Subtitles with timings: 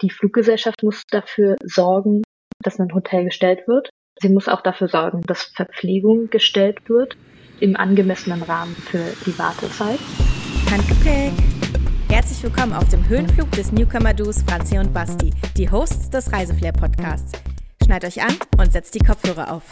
[0.00, 2.22] Die Fluggesellschaft muss dafür sorgen,
[2.62, 3.90] dass ein Hotel gestellt wird.
[4.20, 7.16] Sie muss auch dafür sorgen, dass Verpflegung gestellt wird
[7.58, 9.98] im angemessenen Rahmen für die Wartezeit.
[10.70, 11.32] Handgepäck!
[12.08, 17.32] Herzlich willkommen auf dem Höhenflug des Newcomer-Duos Franzi und Basti, die Hosts des Reiseflair-Podcasts.
[17.84, 19.64] Schneid euch an und setzt die Kopfhörer auf.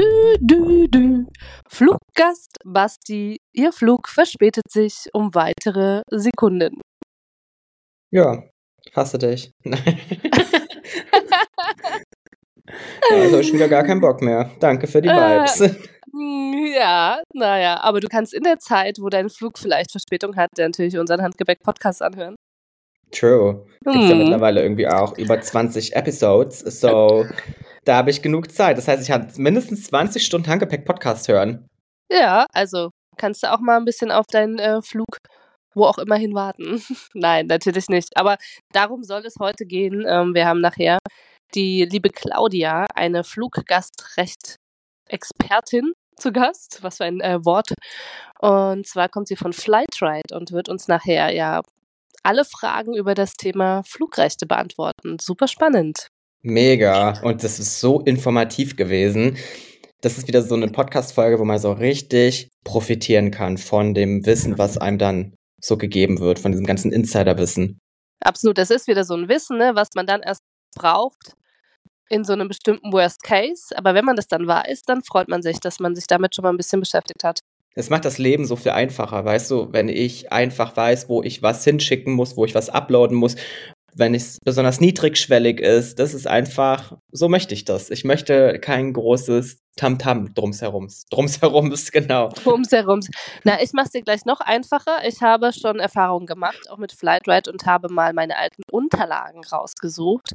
[0.00, 1.26] Dü, dü, dü.
[1.68, 6.80] Fluggast Basti, Ihr Flug verspätet sich um weitere Sekunden.
[8.10, 8.42] Ja,
[8.96, 9.50] hasse dich.
[13.12, 14.50] also ich wieder gar keinen Bock mehr.
[14.60, 15.60] Danke für die Äh, Vibes.
[16.12, 20.48] Hm, Ja, naja, aber du kannst in der Zeit, wo dein Flug vielleicht Verspätung hat,
[20.56, 22.36] natürlich unseren Handgepäck-Podcast anhören.
[23.12, 23.66] True.
[23.84, 24.18] Gibt's ja Hm.
[24.18, 26.60] mittlerweile irgendwie auch über 20 Episodes.
[26.60, 27.26] So,
[27.84, 28.78] da habe ich genug Zeit.
[28.78, 31.68] Das heißt, ich kann mindestens 20 Stunden Handgepäck-Podcast hören.
[32.10, 35.18] Ja, also kannst du auch mal ein bisschen auf deinen äh, Flug,
[35.74, 36.82] wo auch immer hin warten.
[37.14, 38.16] Nein, natürlich nicht.
[38.16, 38.36] Aber
[38.72, 40.04] darum soll es heute gehen.
[40.06, 40.98] Ähm, wir haben nachher
[41.54, 46.78] die liebe Claudia, eine Fluggastrecht-Expertin zu Gast.
[46.82, 47.74] Was für ein äh, Wort.
[48.40, 51.60] Und zwar kommt sie von Flightride und wird uns nachher ja
[52.22, 55.18] alle Fragen über das Thema Flugrechte beantworten.
[55.20, 56.08] Super spannend.
[56.42, 57.20] Mega.
[57.22, 59.36] Und das ist so informativ gewesen.
[60.00, 64.56] Das ist wieder so eine Podcast-Folge, wo man so richtig profitieren kann von dem Wissen,
[64.56, 67.78] was einem dann so gegeben wird, von diesem ganzen Insiderwissen.
[68.20, 70.42] Absolut, das ist wieder so ein Wissen, ne, was man dann erst
[70.74, 71.34] braucht
[72.08, 73.76] in so einem bestimmten Worst Case.
[73.76, 76.42] Aber wenn man das dann weiß, dann freut man sich, dass man sich damit schon
[76.42, 77.40] mal ein bisschen beschäftigt hat.
[77.74, 81.40] Es macht das Leben so viel einfacher, weißt du, wenn ich einfach weiß, wo ich
[81.42, 83.36] was hinschicken muss, wo ich was uploaden muss,
[83.94, 87.90] wenn es besonders niedrigschwellig ist, das ist einfach, so möchte ich das.
[87.90, 91.06] Ich möchte kein großes Tamtam drumsherums.
[91.10, 92.28] Drumsherums, genau.
[92.44, 93.00] Rumsherum.
[93.44, 95.06] Na, ich mach's dir gleich noch einfacher.
[95.06, 100.32] Ich habe schon Erfahrungen gemacht, auch mit Flightride und habe mal meine alten Unterlagen rausgesucht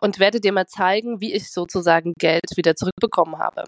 [0.00, 3.64] und werde dir mal zeigen, wie ich sozusagen Geld wieder zurückbekommen habe.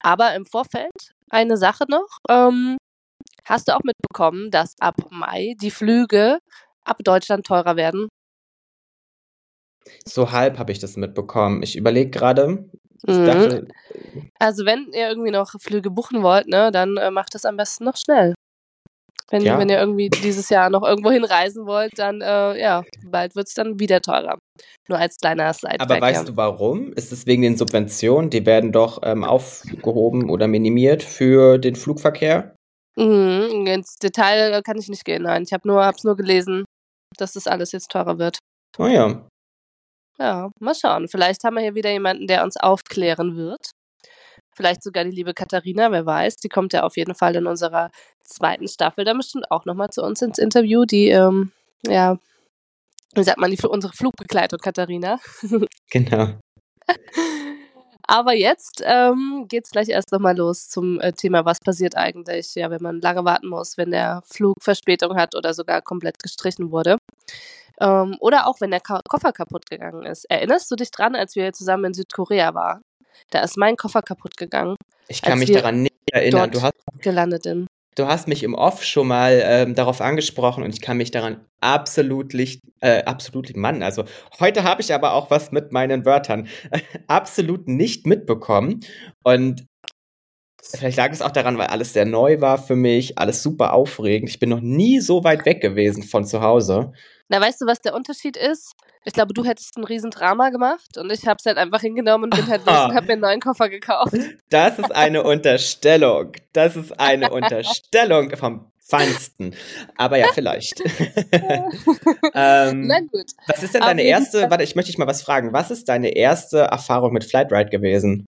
[0.00, 2.18] Aber im Vorfeld eine Sache noch.
[2.28, 2.76] Ähm,
[3.44, 6.38] hast du auch mitbekommen, dass ab Mai die Flüge
[6.84, 8.08] ab Deutschland teurer werden?
[10.04, 11.62] So halb habe ich das mitbekommen.
[11.62, 12.64] Ich überlege gerade,
[13.06, 13.68] Mhm.
[14.38, 17.84] Also wenn ihr irgendwie noch Flüge buchen wollt, ne, dann äh, macht das am besten
[17.84, 18.34] noch schnell.
[19.30, 19.58] Wenn, Ja.
[19.58, 23.78] wenn ihr irgendwie dieses Jahr noch irgendwo hinreisen wollt, dann äh, ja, bald wird's dann
[23.78, 24.38] wieder teurer.
[24.88, 25.82] Nur als kleiner Sidetrack.
[25.82, 26.30] aber weißt ja.
[26.30, 26.92] du warum?
[26.94, 28.30] Ist es wegen den Subventionen?
[28.30, 32.56] Die werden doch ähm, aufgehoben oder minimiert für den Flugverkehr?
[32.98, 35.42] Mhm, ins Detail kann ich nicht gehen, nein.
[35.42, 36.64] Ich habe nur, hab's nur gelesen,
[37.16, 38.38] dass das alles jetzt teurer wird.
[38.78, 39.27] Oh ja.
[40.18, 41.08] Ja, mal schauen.
[41.08, 43.70] Vielleicht haben wir hier wieder jemanden, der uns aufklären wird.
[44.50, 46.36] Vielleicht sogar die liebe Katharina, wer weiß.
[46.36, 47.90] Die kommt ja auf jeden Fall in unserer
[48.24, 50.84] zweiten Staffel dann bestimmt auch nochmal zu uns ins Interview.
[50.84, 51.52] Die, ähm,
[51.86, 52.18] ja,
[53.14, 55.18] wie sagt man, die für unsere Flugbegleitung, Katharina.
[55.90, 56.34] Genau.
[58.10, 62.70] Aber jetzt ähm, geht's gleich erst nochmal los zum äh, Thema, was passiert eigentlich, ja,
[62.70, 66.96] wenn man lange warten muss, wenn der Flug Verspätung hat oder sogar komplett gestrichen wurde.
[67.80, 70.24] Ähm, oder auch wenn der Ka Koffer kaputt gegangen ist.
[70.30, 72.82] Erinnerst du dich dran, als wir zusammen in Südkorea waren?
[73.30, 74.76] Da ist mein Koffer kaputt gegangen,
[75.08, 76.50] Ich kann mich daran nicht erinnern.
[76.50, 77.66] Du hast, gelandet in.
[77.96, 81.44] du hast mich im Off schon mal ähm, darauf angesprochen und ich kann mich daran
[81.60, 84.04] absolut nicht, äh, absolut, Mann, also
[84.40, 86.48] heute habe ich aber auch was mit meinen Wörtern
[87.06, 88.80] absolut nicht mitbekommen
[89.24, 89.66] und
[90.62, 94.28] vielleicht lag es auch daran, weil alles sehr neu war für mich, alles super aufregend.
[94.28, 96.92] Ich bin noch nie so weit weg gewesen von zu Hause.
[97.28, 98.72] Na, weißt du, was der Unterschied ist?
[99.04, 102.30] Ich glaube, du hättest ein Riesendrama gemacht und ich habe es halt einfach hingenommen und
[102.36, 104.12] bin halt los und habe mir einen neuen Koffer gekauft.
[104.50, 106.32] Das ist eine Unterstellung.
[106.54, 109.54] Das ist eine Unterstellung vom Feinsten.
[109.96, 110.80] Aber ja, vielleicht.
[112.34, 113.30] ähm, Na gut.
[113.46, 115.52] was ist denn Auf deine jeden erste, warte, ich möchte dich mal was fragen.
[115.52, 118.24] Was ist deine erste Erfahrung mit Flightride gewesen?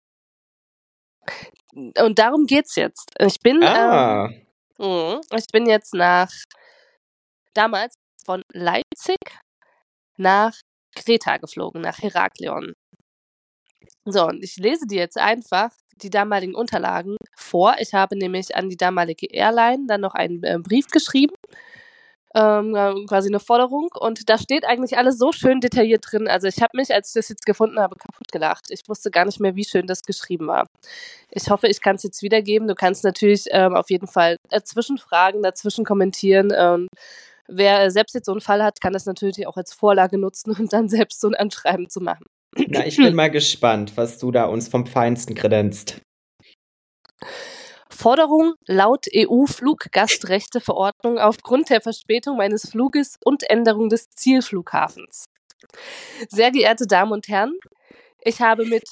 [1.74, 3.10] Und darum geht's jetzt.
[3.18, 4.42] Ich bin, Ah, ähm,
[4.78, 6.30] mh, ich bin jetzt nach
[7.52, 7.94] damals
[8.26, 9.18] von Leipzig
[10.18, 10.54] nach
[10.94, 12.72] Kreta geflogen, nach Heraklion.
[14.04, 15.70] So, und ich lese dir jetzt einfach
[16.02, 17.76] die damaligen Unterlagen vor.
[17.78, 21.34] Ich habe nämlich an die damalige Airline dann noch einen äh, Brief geschrieben,
[22.34, 23.88] ähm, äh, quasi eine Forderung.
[23.98, 26.28] Und da steht eigentlich alles so schön detailliert drin.
[26.28, 28.66] Also ich habe mich, als ich das jetzt gefunden habe, kaputt gelacht.
[28.70, 30.66] Ich wusste gar nicht mehr, wie schön das geschrieben war.
[31.30, 32.68] Ich hoffe, ich kann es jetzt wiedergeben.
[32.68, 36.52] Du kannst natürlich ähm, auf jeden Fall dazwischen fragen, dazwischen kommentieren.
[36.54, 36.88] Ähm,
[37.48, 40.72] wer selbst jetzt so einen Fall hat, kann das natürlich auch als Vorlage nutzen und
[40.72, 42.26] dann selbst so ein Anschreiben zu machen.
[42.56, 46.00] na, ich bin mal gespannt, was du da uns vom Feinsten kredenzt.
[47.90, 55.24] Forderung laut EU-Fluggastrechteverordnung aufgrund der Verspätung meines Fluges und Änderung des Zielflughafens.
[56.28, 57.54] Sehr geehrte Damen und Herren,
[58.26, 58.82] ich habe mit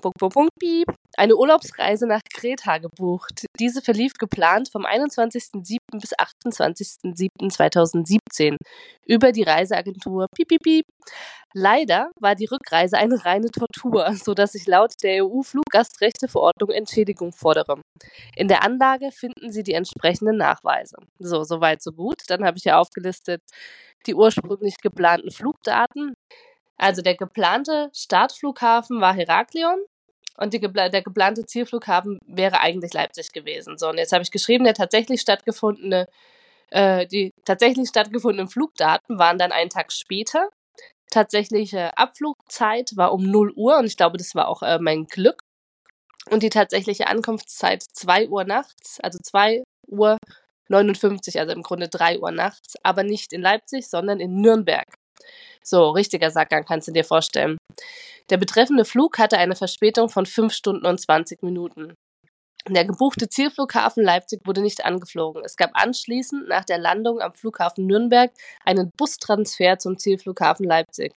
[0.00, 0.86] Punkt, Punkt, Punkt, Piep,
[1.16, 3.44] eine Urlaubsreise nach Kreta gebucht.
[3.58, 5.78] Diese verlief geplant vom 21.07.
[6.00, 8.56] bis 28.07.2017
[9.06, 10.86] über die Reiseagentur Piep, Piep, Piep.
[11.52, 17.82] Leider war die Rückreise eine reine Tortur, sodass ich laut der EU-Fluggastrechteverordnung Entschädigung fordere.
[18.36, 20.96] In der Anlage finden Sie die entsprechenden Nachweise.
[21.18, 22.22] So, soweit, so gut.
[22.28, 23.42] Dann habe ich hier aufgelistet
[24.06, 26.14] die ursprünglich geplanten Flugdaten.
[26.76, 29.78] Also der geplante Startflughafen war Heraklion
[30.36, 33.78] und die, der geplante Zielflughafen wäre eigentlich Leipzig gewesen.
[33.78, 36.08] So, und jetzt habe ich geschrieben, der tatsächlich stattgefundene,
[36.70, 40.50] äh, die tatsächlich stattgefundenen Flugdaten waren dann einen Tag später.
[41.10, 45.40] Tatsächliche Abflugzeit war um 0 Uhr und ich glaube, das war auch äh, mein Glück.
[46.30, 50.16] Und die tatsächliche Ankunftszeit 2 Uhr nachts, also 2 Uhr
[50.68, 54.86] 59, also im Grunde 3 Uhr nachts, aber nicht in Leipzig, sondern in Nürnberg.
[55.62, 57.56] So, richtiger Sackgang kannst du dir vorstellen.
[58.30, 61.94] Der betreffende Flug hatte eine Verspätung von 5 Stunden und 20 Minuten.
[62.68, 65.42] Der gebuchte Zielflughafen Leipzig wurde nicht angeflogen.
[65.44, 68.32] Es gab anschließend nach der Landung am Flughafen Nürnberg
[68.64, 71.12] einen Bustransfer zum Zielflughafen Leipzig.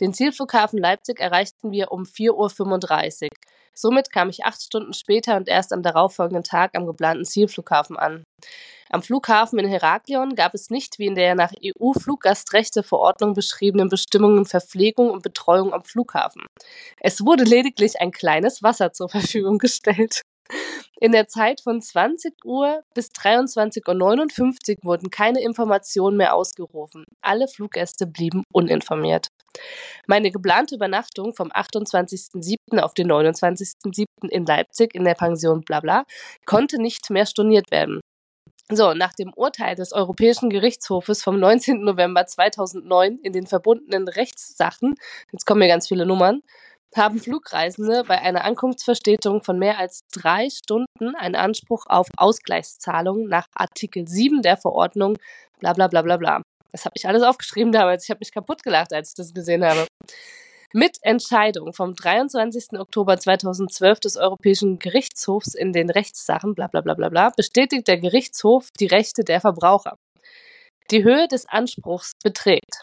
[0.00, 3.28] Den Zielflughafen Leipzig erreichten wir um 4.35 Uhr.
[3.72, 8.22] Somit kam ich acht Stunden später und erst am darauffolgenden Tag am geplanten Zielflughafen an.
[8.94, 15.10] Am Flughafen in Heraklion gab es nicht wie in der nach EU-Fluggastrechteverordnung beschriebenen Bestimmungen Verpflegung
[15.10, 16.46] und Betreuung am Flughafen.
[17.00, 20.22] Es wurde lediglich ein kleines Wasser zur Verfügung gestellt.
[21.00, 27.04] In der Zeit von 20 Uhr bis 23.59 Uhr wurden keine Informationen mehr ausgerufen.
[27.20, 29.26] Alle Fluggäste blieben uninformiert.
[30.06, 32.78] Meine geplante Übernachtung vom 28.07.
[32.78, 34.04] auf den 29.07.
[34.28, 36.04] in Leipzig in der Pension Blabla
[36.46, 38.00] konnte nicht mehr storniert werden.
[38.70, 41.82] So, nach dem Urteil des Europäischen Gerichtshofes vom 19.
[41.82, 44.94] November 2009 in den verbundenen Rechtssachen,
[45.32, 46.40] jetzt kommen mir ganz viele Nummern,
[46.96, 53.46] haben Flugreisende bei einer Ankunftsverspätung von mehr als drei Stunden einen Anspruch auf Ausgleichszahlungen nach
[53.54, 55.18] Artikel 7 der Verordnung
[55.58, 56.42] bla bla bla bla bla.
[56.72, 58.04] Das habe ich alles aufgeschrieben damals.
[58.04, 59.86] Ich habe mich kaputt gelacht, als ich das gesehen habe.
[60.76, 62.80] Mit Entscheidung vom 23.
[62.80, 68.00] Oktober 2012 des Europäischen Gerichtshofs in den Rechtssachen bla bla bla bla bla bestätigt der
[68.00, 69.96] Gerichtshof die Rechte der Verbraucher.
[70.90, 72.82] Die Höhe des Anspruchs beträgt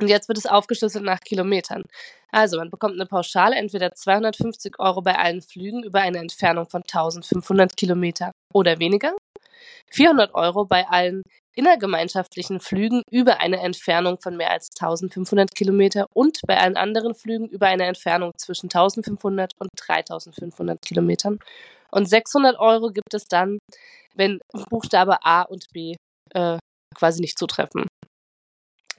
[0.00, 1.82] und jetzt wird es aufgeschlüsselt nach Kilometern.
[2.30, 6.82] Also man bekommt eine Pauschale entweder 250 Euro bei allen Flügen über eine Entfernung von
[6.82, 9.16] 1500 Kilometer oder weniger,
[9.90, 11.24] 400 Euro bei allen
[11.54, 17.48] innergemeinschaftlichen Flügen über eine Entfernung von mehr als 1500 Kilometer und bei allen anderen Flügen
[17.48, 21.38] über eine Entfernung zwischen 1500 und 3500 Kilometern.
[21.90, 23.58] Und 600 Euro gibt es dann,
[24.14, 24.40] wenn
[24.70, 25.94] Buchstabe A und B
[26.34, 26.58] äh,
[26.94, 27.86] quasi nicht zutreffen.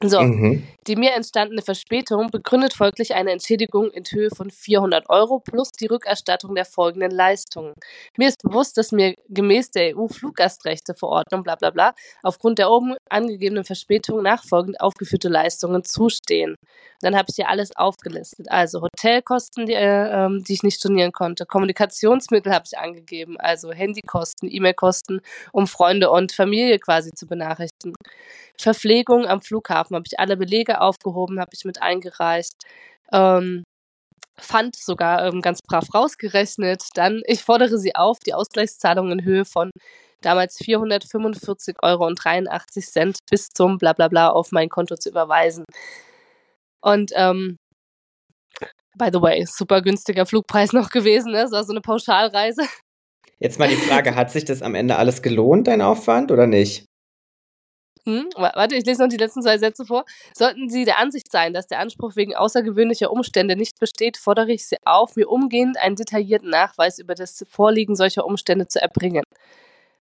[0.03, 0.68] So, mhm.
[0.88, 5.86] die mir entstandene Verspätung begründet folglich eine Entschädigung in Höhe von 400 Euro plus die
[5.86, 7.74] Rückerstattung der folgenden Leistungen.
[8.18, 11.94] Mir ist bewusst, dass mir gemäß der EU-Fluggastrechteverordnung bla bla bla
[12.24, 16.56] aufgrund der oben angegebenen Verspätung nachfolgend aufgeführte Leistungen zustehen.
[17.01, 18.50] Dann habe ich hier alles aufgelistet.
[18.50, 21.45] Also Hotelkosten, die, äh, ähm, die ich nicht stornieren konnte.
[21.45, 25.21] Kommunikationsmittel habe ich angegeben, also Handykosten, E-Mail-Kosten,
[25.51, 27.95] um Freunde und Familie quasi zu benachrichtigen.
[28.60, 32.54] Verpflegung am Flughafen habe ich alle Belege aufgehoben, habe ich mit eingereicht.
[33.12, 33.63] Ähm,
[34.38, 36.84] fand sogar ähm, ganz brav rausgerechnet.
[36.96, 39.70] Dann, ich fordere Sie auf, die Ausgleichszahlung in Höhe von
[40.22, 45.65] damals 445,83 Euro bis zum Blablabla auf mein Konto zu überweisen.
[46.82, 47.58] Und ähm,
[48.98, 51.48] by the way, super günstiger Flugpreis noch gewesen, ne?
[51.51, 52.63] War so eine Pauschalreise.
[53.39, 56.86] Jetzt mal die Frage, hat sich das am Ende alles gelohnt, dein Aufwand, oder nicht?
[58.05, 60.05] Hm, warte, ich lese noch die letzten zwei Sätze vor.
[60.35, 64.67] Sollten Sie der Ansicht sein, dass der Anspruch wegen außergewöhnlicher Umstände nicht besteht, fordere ich
[64.67, 69.24] Sie auf, mir umgehend einen detaillierten Nachweis über das Vorliegen solcher Umstände zu erbringen.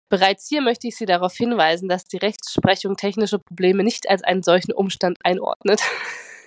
[0.09, 4.43] Bereits hier möchte ich Sie darauf hinweisen, dass die Rechtsprechung technische Probleme nicht als einen
[4.43, 5.81] solchen Umstand einordnet.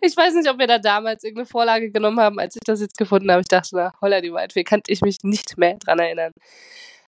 [0.00, 2.96] ich weiß nicht, ob wir da damals irgendeine Vorlage genommen haben, als ich das jetzt
[2.96, 3.40] gefunden habe.
[3.40, 6.32] Ich dachte, na, holla die Waldfee, kann ich mich nicht mehr dran erinnern.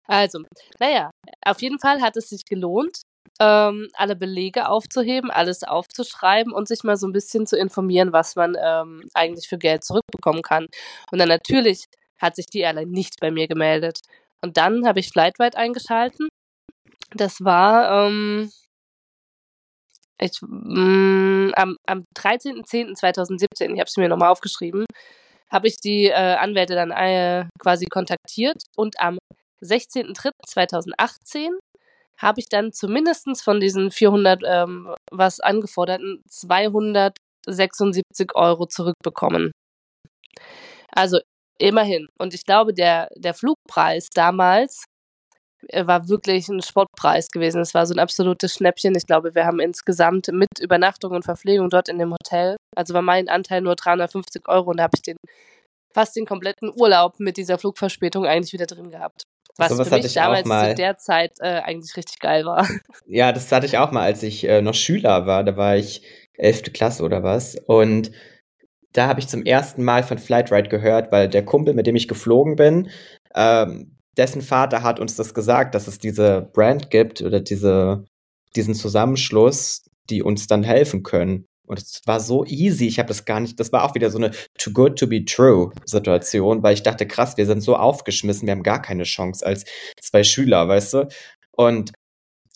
[0.07, 0.39] Also,
[0.79, 1.11] naja,
[1.45, 3.01] auf jeden Fall hat es sich gelohnt,
[3.39, 8.35] ähm, alle Belege aufzuheben, alles aufzuschreiben und sich mal so ein bisschen zu informieren, was
[8.35, 10.67] man ähm, eigentlich für Geld zurückbekommen kann.
[11.11, 11.85] Und dann natürlich
[12.19, 13.99] hat sich die Airline nicht bei mir gemeldet.
[14.41, 16.29] Und dann habe ich Flightwide eingeschalten.
[17.13, 18.51] Das war ähm,
[20.19, 24.85] ich, mh, mm, am, am 13.10.2017, ich habe es mir nochmal aufgeschrieben,
[25.51, 29.17] habe ich die äh, Anwälte dann äh, quasi kontaktiert und am
[29.65, 31.49] 16.03.2018
[32.17, 39.51] habe ich dann zumindestens von diesen 400 ähm, was angeforderten 276 Euro zurückbekommen.
[40.91, 41.19] Also
[41.59, 42.07] immerhin.
[42.19, 44.85] Und ich glaube, der, der Flugpreis damals
[45.69, 47.61] äh, war wirklich ein Sportpreis gewesen.
[47.61, 48.95] Es war so ein absolutes Schnäppchen.
[48.95, 53.01] Ich glaube, wir haben insgesamt mit Übernachtung und Verpflegung dort in dem Hotel, also war
[53.01, 55.17] mein Anteil nur 350 Euro und da habe ich den
[55.93, 59.23] fast den kompletten Urlaub mit dieser Flugverspätung eigentlich wieder drin gehabt.
[59.57, 62.67] Was so was für mich damals zu der Zeit äh, eigentlich richtig geil war.
[63.07, 65.43] Ja, das hatte ich auch mal, als ich äh, noch Schüler war.
[65.43, 66.01] Da war ich
[66.37, 67.55] elfte Klasse oder was.
[67.65, 68.11] Und
[68.91, 72.07] da habe ich zum ersten Mal von Flightride gehört, weil der Kumpel, mit dem ich
[72.07, 72.89] geflogen bin,
[73.33, 78.05] ähm, dessen Vater hat uns das gesagt, dass es diese Brand gibt oder diese,
[78.55, 81.45] diesen Zusammenschluss, die uns dann helfen können.
[81.67, 82.87] Und es war so easy.
[82.87, 83.59] Ich habe das gar nicht.
[83.59, 87.07] Das war auch wieder so eine too good to be true Situation, weil ich dachte,
[87.07, 89.65] krass, wir sind so aufgeschmissen, wir haben gar keine Chance als
[89.99, 91.07] zwei Schüler, weißt du?
[91.51, 91.91] Und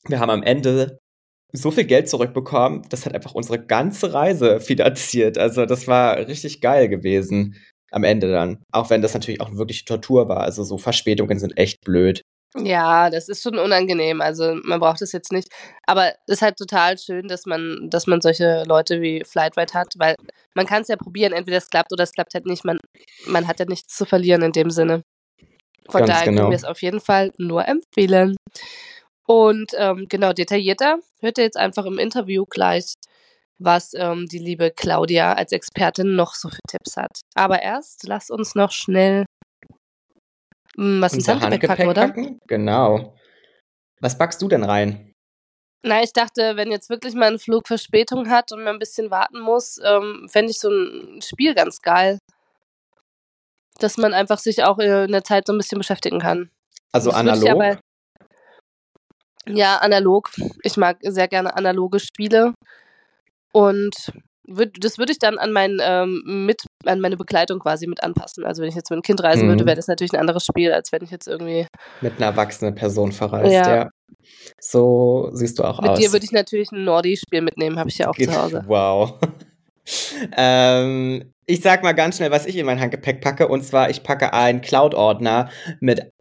[0.08, 1.00] wir haben am Ende
[1.52, 5.38] so viel Geld zurückbekommen, das hat einfach unsere ganze Reise finanziert.
[5.38, 7.56] Also das war richtig geil gewesen
[7.92, 8.60] am Ende dann.
[8.72, 10.42] Auch wenn das natürlich auch wirklich Tortur war.
[10.42, 12.22] Also so Verspätungen sind echt blöd.
[12.56, 14.22] Ja, das ist schon unangenehm.
[14.22, 15.50] Also man braucht es jetzt nicht.
[15.86, 19.94] Aber es ist halt total schön, dass man, dass man solche Leute wie Flightride hat,
[19.98, 20.16] weil
[20.56, 22.66] man kann es ja probieren, entweder es klappt oder es klappt halt nicht.
[22.66, 22.80] Man,
[23.28, 25.04] man hat ja nichts zu verlieren in dem Sinne.
[25.90, 26.42] Von Ganz daher genau.
[26.42, 28.36] können wir es auf jeden Fall nur empfehlen.
[29.26, 32.94] Und ähm, genau, detaillierter hört ihr jetzt einfach im Interview gleich,
[33.60, 37.22] was ähm, die liebe Claudia als Expertin noch so für Tipps hat.
[37.36, 39.26] Aber erst lasst uns noch schnell
[40.80, 42.08] hm, was ins Handgepäck, packen, oder?
[42.08, 42.40] Packen?
[42.48, 43.14] Genau.
[44.00, 45.14] Was packst du denn rein?
[45.84, 49.12] Na, ich dachte, wenn jetzt wirklich mal ein Flug Verspätung hat und man ein bisschen
[49.12, 52.20] warten muss, ähm, fände ich so ein Spiel ganz geil.
[53.80, 56.50] Dass man einfach sich auch in der Zeit so ein bisschen beschäftigen kann.
[56.92, 57.80] Also das analog?
[59.48, 60.30] Ja, analog.
[60.64, 62.54] Ich mag sehr gerne analoge Spiele.
[63.52, 64.12] Und
[64.44, 68.46] würd, das würde ich dann an, mein, ähm, mit, an meine Begleitung quasi mit anpassen.
[68.46, 69.52] Also wenn ich jetzt mit einem Kind reisen mhm.
[69.52, 71.68] würde, wäre das natürlich ein anderes Spiel, als wenn ich jetzt irgendwie.
[72.02, 73.76] Mit einer erwachsenen Person verreist, ja.
[73.76, 73.90] ja.
[74.60, 75.98] So siehst du auch mit aus.
[75.98, 78.64] Mit dir würde ich natürlich ein Nordi-Spiel mitnehmen, habe ich ja auch Geht, zu Hause.
[78.68, 79.16] Wow.
[80.38, 83.48] ähm, ich sag mal ganz schnell, was ich in mein Handgepäck packe.
[83.48, 86.12] Und zwar, ich packe einen Cloud-Ordner mit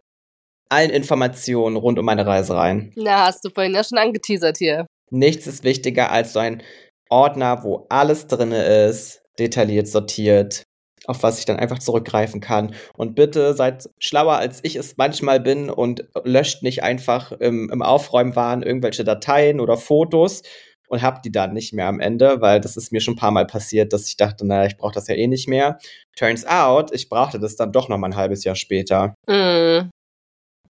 [0.69, 2.91] allen Informationen rund um meine Reise rein.
[2.95, 4.85] Na, hast du vorhin ja schon angeteasert hier.
[5.11, 6.61] Nichts ist wichtiger als so ein
[7.09, 10.63] Ordner, wo alles drin ist, detailliert sortiert,
[11.05, 12.73] auf was ich dann einfach zurückgreifen kann.
[12.95, 17.81] Und bitte seid schlauer, als ich es manchmal bin und löscht nicht einfach im, im
[17.81, 20.43] Aufräumwahn irgendwelche Dateien oder Fotos
[20.89, 23.31] und habt die dann nicht mehr am Ende, weil das ist mir schon ein paar
[23.31, 25.77] Mal passiert, dass ich dachte, naja, ich brauche das ja eh nicht mehr.
[26.17, 29.13] Turns out, ich brauchte das dann doch noch mal ein halbes Jahr später.
[29.27, 29.89] Mm.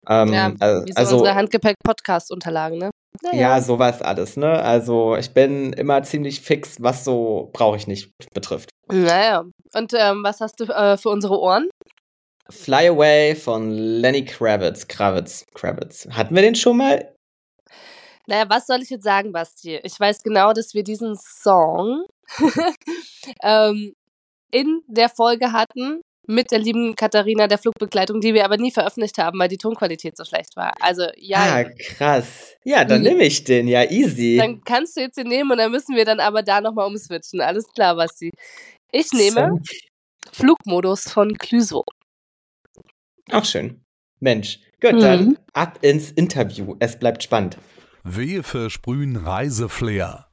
[0.10, 2.92] Ähm, ja, wie so also unsere Handgepäck-Podcast-Unterlagen, ne?
[3.24, 3.40] Naja.
[3.40, 4.62] Ja, sowas alles, ne?
[4.62, 8.70] Also ich bin immer ziemlich fix, was so brauche ich nicht betrifft.
[8.92, 9.46] Naja.
[9.74, 11.70] Und ähm, was hast du äh, für unsere Ohren?
[12.50, 14.88] Fly Away von Lenny Kravitz.
[14.88, 15.46] Kravitz.
[15.54, 16.08] Kravitz.
[16.12, 17.14] Hatten wir den schon mal?
[18.28, 19.80] Naja, was soll ich jetzt sagen, Basti?
[19.84, 22.06] Ich weiß genau, dass wir diesen Song
[23.44, 23.94] ähm,
[24.52, 29.18] in der Folge hatten, mit der lieben Katharina der Flugbegleitung, die wir aber nie veröffentlicht
[29.18, 30.74] haben, weil die Tonqualität so schlecht war.
[30.82, 31.38] Also ja.
[31.40, 32.54] Ah, krass.
[32.64, 34.38] Ja, dann nehme ich den, ja, easy.
[34.38, 37.42] Dann kannst du jetzt den nehmen und dann müssen wir dann aber da nochmal umswitchen.
[37.42, 38.32] Alles klar, Basti.
[38.92, 39.60] Ich nehme
[40.32, 41.84] Flugmodus von Clüso.
[43.32, 43.82] Auch schön.
[44.20, 44.60] Mensch.
[44.82, 45.00] Gut, mhm.
[45.00, 46.76] dann ab ins Interview.
[46.80, 47.58] Es bleibt spannend.
[48.04, 50.28] Wir versprühen Reiseflair.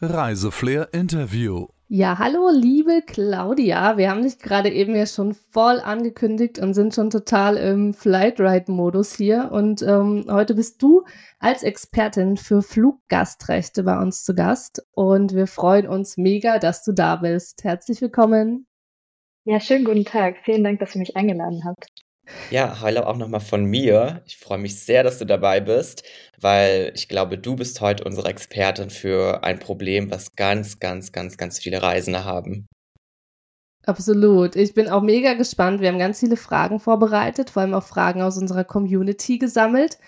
[0.00, 1.66] Reiseflair Interview.
[1.92, 3.96] Ja, hallo, liebe Claudia.
[3.96, 9.16] Wir haben dich gerade eben ja schon voll angekündigt und sind schon total im Flightride-Modus
[9.16, 9.50] hier.
[9.50, 11.04] Und ähm, heute bist du
[11.40, 14.86] als Expertin für Fluggastrechte bei uns zu Gast.
[14.92, 17.64] Und wir freuen uns mega, dass du da bist.
[17.64, 18.68] Herzlich willkommen.
[19.44, 20.36] Ja, schönen guten Tag.
[20.44, 21.88] Vielen Dank, dass ihr mich eingeladen habt.
[22.50, 24.22] Ja, hallo auch nochmal von mir.
[24.26, 26.02] Ich freue mich sehr, dass du dabei bist,
[26.40, 31.36] weil ich glaube, du bist heute unsere Expertin für ein Problem, was ganz, ganz, ganz,
[31.36, 32.66] ganz viele Reisende haben.
[33.86, 34.56] Absolut.
[34.56, 35.80] Ich bin auch mega gespannt.
[35.80, 39.98] Wir haben ganz viele Fragen vorbereitet, vor allem auch Fragen aus unserer Community gesammelt.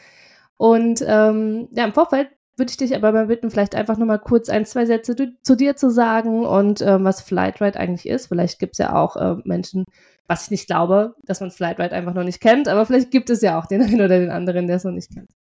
[0.57, 4.49] Und ähm, ja, im Vorfeld würde ich dich aber mal bitten, vielleicht einfach nochmal kurz
[4.49, 8.27] ein, zwei Sätze zu dir zu sagen und ähm, was Flightride eigentlich ist.
[8.27, 9.85] Vielleicht gibt es ja auch äh, Menschen,
[10.27, 13.43] was ich nicht glaube, dass man Flightride einfach noch nicht kennt, aber vielleicht gibt es
[13.43, 15.31] ja auch den einen oder den anderen, der es noch nicht kennt.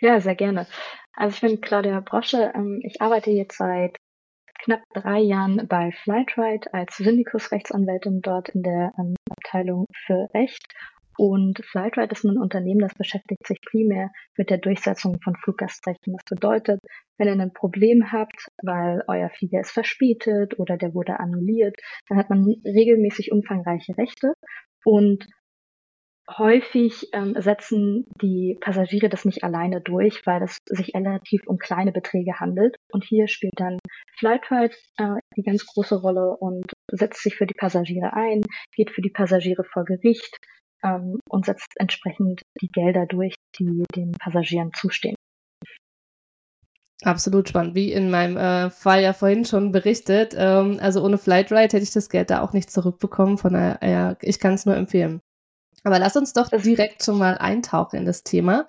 [0.00, 0.66] Ja, sehr gerne.
[1.14, 2.52] Also ich bin Claudia Brosche.
[2.54, 3.96] Ähm, ich arbeite jetzt seit
[4.60, 10.62] knapp drei Jahren bei Flightride als Syndikus-Rechtsanwältin dort in der ähm, Abteilung für Recht.
[11.18, 16.12] Und Flightride ist ein Unternehmen, das beschäftigt sich primär mit der Durchsetzung von Fluggastrechten.
[16.12, 16.78] Das bedeutet,
[17.18, 21.74] wenn ihr ein Problem habt, weil euer Flieger ist verspätet oder der wurde annulliert,
[22.08, 24.32] dann hat man regelmäßig umfangreiche Rechte
[24.84, 25.26] und
[26.36, 31.90] häufig ähm, setzen die Passagiere das nicht alleine durch, weil es sich relativ um kleine
[31.90, 32.76] Beträge handelt.
[32.92, 33.78] Und hier spielt dann
[34.18, 38.42] Flightride äh, die ganz große Rolle und setzt sich für die Passagiere ein,
[38.76, 40.38] geht für die Passagiere vor Gericht
[40.82, 45.16] ähm, und setzt entsprechend die Gelder durch, die den Passagieren zustehen.
[47.04, 47.76] Absolut spannend.
[47.76, 50.34] Wie in meinem äh, Fall ja vorhin schon berichtet.
[50.36, 53.38] Ähm, also ohne Flightride hätte ich das Geld da auch nicht zurückbekommen.
[53.38, 55.20] Von daher, ja, ich kann es nur empfehlen.
[55.84, 58.66] Aber lass uns doch direkt schon mal eintauchen in das Thema.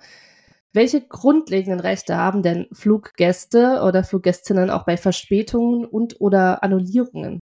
[0.72, 7.40] Welche grundlegenden Rechte haben denn Fluggäste oder Fluggästinnen auch bei Verspätungen und oder Annullierungen?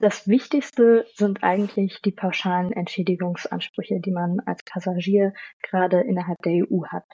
[0.00, 6.86] Das Wichtigste sind eigentlich die pauschalen Entschädigungsansprüche, die man als Passagier gerade innerhalb der EU
[6.86, 7.04] hat.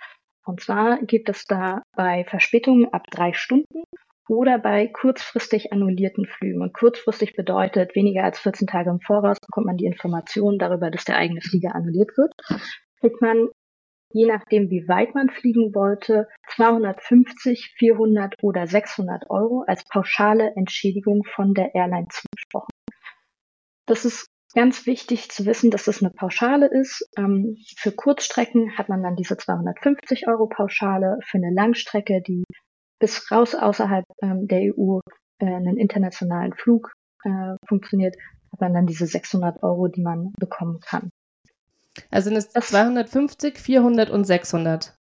[0.45, 3.83] Und zwar gibt es da bei Verspätungen ab drei Stunden
[4.29, 6.63] oder bei kurzfristig annullierten Flügen.
[6.63, 11.05] Und kurzfristig bedeutet, weniger als 14 Tage im Voraus bekommt man die Information darüber, dass
[11.05, 12.33] der eigene Flieger annulliert wird.
[13.01, 13.49] Kriegt man,
[14.13, 21.25] je nachdem, wie weit man fliegen wollte, 250, 400 oder 600 Euro als pauschale Entschädigung
[21.25, 22.76] von der Airline zugesprochen.
[23.87, 27.09] Das ist ganz wichtig zu wissen, dass das eine Pauschale ist.
[27.17, 31.19] Ähm, für Kurzstrecken hat man dann diese 250 Euro Pauschale.
[31.25, 32.45] Für eine Langstrecke, die
[32.99, 35.01] bis raus außerhalb ähm, der EU
[35.39, 36.93] äh, einen internationalen Flug
[37.25, 38.17] äh, funktioniert,
[38.53, 41.11] hat man dann diese 600 Euro, die man bekommen kann.
[42.11, 44.95] Also sind es 250, 400 und 600.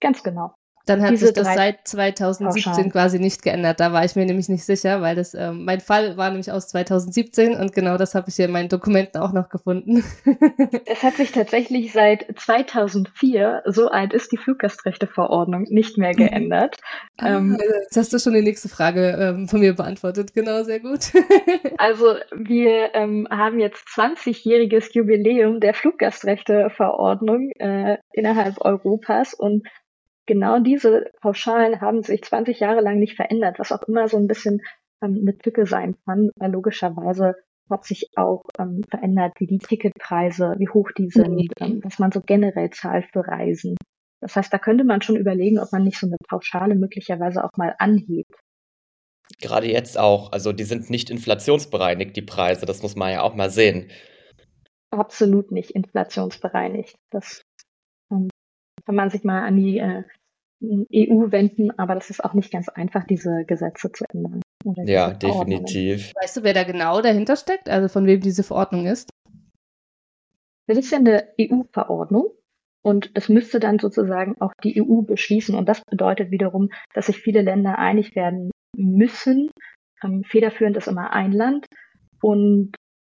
[0.00, 0.54] Ganz genau.
[0.88, 2.90] Dann hat sich das seit 2017 Pauschal.
[2.90, 3.80] quasi nicht geändert.
[3.80, 6.68] Da war ich mir nämlich nicht sicher, weil das ähm, mein Fall war nämlich aus
[6.68, 10.02] 2017 und genau das habe ich hier in meinen Dokumenten auch noch gefunden.
[10.86, 16.76] es hat sich tatsächlich seit 2004, so alt ist die Fluggastrechteverordnung, nicht mehr geändert.
[17.18, 20.32] Ah, ähm, jetzt hast du schon die nächste Frage ähm, von mir beantwortet.
[20.34, 21.12] Genau, sehr gut.
[21.78, 29.66] also wir ähm, haben jetzt 20-jähriges Jubiläum der Fluggastrechteverordnung äh, innerhalb Europas und
[30.28, 34.28] genau diese Pauschalen haben sich 20 Jahre lang nicht verändert, was auch immer so ein
[34.28, 34.60] bisschen
[35.02, 37.34] ähm, eine Tücke sein kann, weil logischerweise
[37.68, 41.48] hat sich auch ähm, verändert, wie die Ticketpreise, wie hoch die sind, mhm.
[41.60, 43.76] ähm, was man so generell zahlt für Reisen.
[44.20, 47.56] Das heißt, da könnte man schon überlegen, ob man nicht so eine Pauschale möglicherweise auch
[47.56, 48.34] mal anhebt.
[49.40, 53.34] Gerade jetzt auch, also die sind nicht inflationsbereinigt, die Preise, das muss man ja auch
[53.34, 53.90] mal sehen.
[54.90, 56.96] Absolut nicht inflationsbereinigt.
[57.10, 57.42] Das
[58.10, 58.30] ähm,
[58.88, 60.02] kann man sich mal an die äh,
[60.62, 64.42] EU wenden, aber das ist auch nicht ganz einfach, diese Gesetze zu ändern.
[64.86, 66.12] Ja, definitiv.
[66.20, 69.10] Weißt du, wer da genau dahinter steckt, also von wem diese Verordnung ist?
[70.66, 72.30] Das ist ja eine EU-Verordnung
[72.82, 77.18] und es müsste dann sozusagen auch die EU beschließen und das bedeutet wiederum, dass sich
[77.18, 79.50] viele Länder einig werden müssen.
[80.02, 81.66] Ähm, federführend ist immer ein Land
[82.20, 82.74] und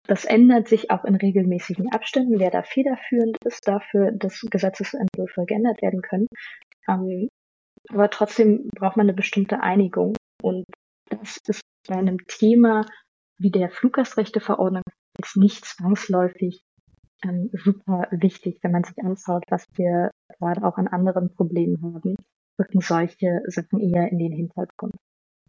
[0.07, 5.81] das ändert sich auch in regelmäßigen Abständen, wer da federführend ist dafür, dass Gesetzesentwürfe geändert
[5.81, 6.27] werden können.
[6.87, 7.29] Ähm,
[7.89, 10.15] aber trotzdem braucht man eine bestimmte Einigung.
[10.41, 10.65] Und
[11.09, 12.85] das ist bei einem Thema
[13.37, 14.83] wie der Fluggastrechteverordnung
[15.17, 16.61] jetzt nicht zwangsläufig
[17.23, 22.15] ähm, super wichtig, wenn man sich anschaut, was wir gerade auch an anderen Problemen haben,
[22.59, 24.95] rücken solche Sachen eher in den Hintergrund.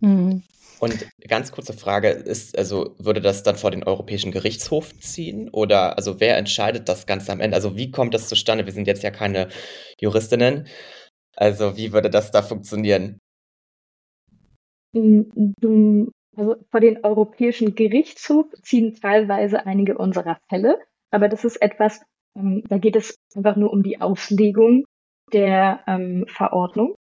[0.00, 0.42] Mhm.
[0.80, 5.48] Und ganz kurze Frage, ist, also würde das dann vor den Europäischen Gerichtshof ziehen?
[5.50, 7.54] Oder also wer entscheidet das Ganze am Ende?
[7.54, 8.66] Also wie kommt das zustande?
[8.66, 9.48] Wir sind jetzt ja keine
[10.00, 10.66] Juristinnen.
[11.36, 13.18] Also wie würde das da funktionieren?
[16.36, 20.78] Also vor den Europäischen Gerichtshof ziehen teilweise einige unserer Fälle,
[21.10, 22.02] aber das ist etwas,
[22.36, 24.84] ähm, da geht es einfach nur um die Auslegung
[25.32, 26.94] der ähm, Verordnung,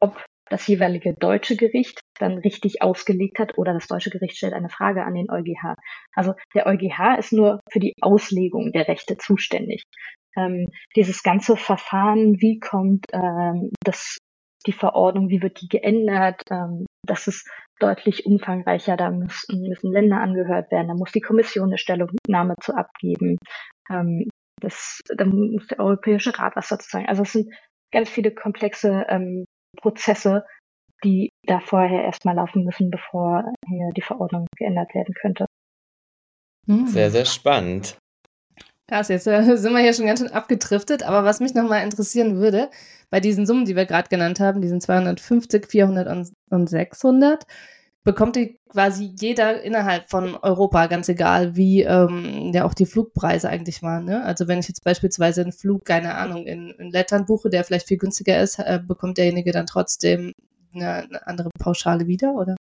[0.00, 4.68] ob das jeweilige deutsche Gericht dann richtig ausgelegt hat oder das deutsche Gericht stellt eine
[4.68, 5.76] Frage an den EuGH.
[6.14, 9.84] Also der EuGH ist nur für die Auslegung der Rechte zuständig.
[10.36, 14.18] Ähm, dieses ganze Verfahren, wie kommt ähm, das,
[14.66, 17.48] die Verordnung, wie wird die geändert, ähm, das ist
[17.80, 18.96] deutlich umfangreicher.
[18.96, 23.38] Da müssen, müssen Länder angehört werden, da muss die Kommission eine Stellungnahme zu abgeben.
[23.90, 24.28] Ähm,
[24.60, 27.06] das, da muss der Europäische Rat was dazu sagen.
[27.08, 27.52] Also es sind
[27.92, 29.44] ganz viele komplexe ähm,
[29.76, 30.44] Prozesse,
[31.04, 35.46] die da vorher erstmal laufen müssen, bevor hier die Verordnung geändert werden könnte.
[36.66, 37.98] Sehr, sehr spannend.
[38.92, 42.36] Krass, jetzt äh, sind wir hier schon ganz schön abgedriftet, aber was mich nochmal interessieren
[42.36, 42.68] würde,
[43.08, 47.46] bei diesen Summen, die wir gerade genannt haben, diesen 250, 400 und 600,
[48.04, 53.48] bekommt die quasi jeder innerhalb von Europa, ganz egal, wie ähm, ja auch die Flugpreise
[53.48, 54.04] eigentlich waren.
[54.04, 54.22] Ne?
[54.24, 57.88] Also wenn ich jetzt beispielsweise einen Flug, keine Ahnung, in, in Lettland buche, der vielleicht
[57.88, 60.34] viel günstiger ist, äh, bekommt derjenige dann trotzdem
[60.74, 62.56] eine, eine andere Pauschale wieder, oder?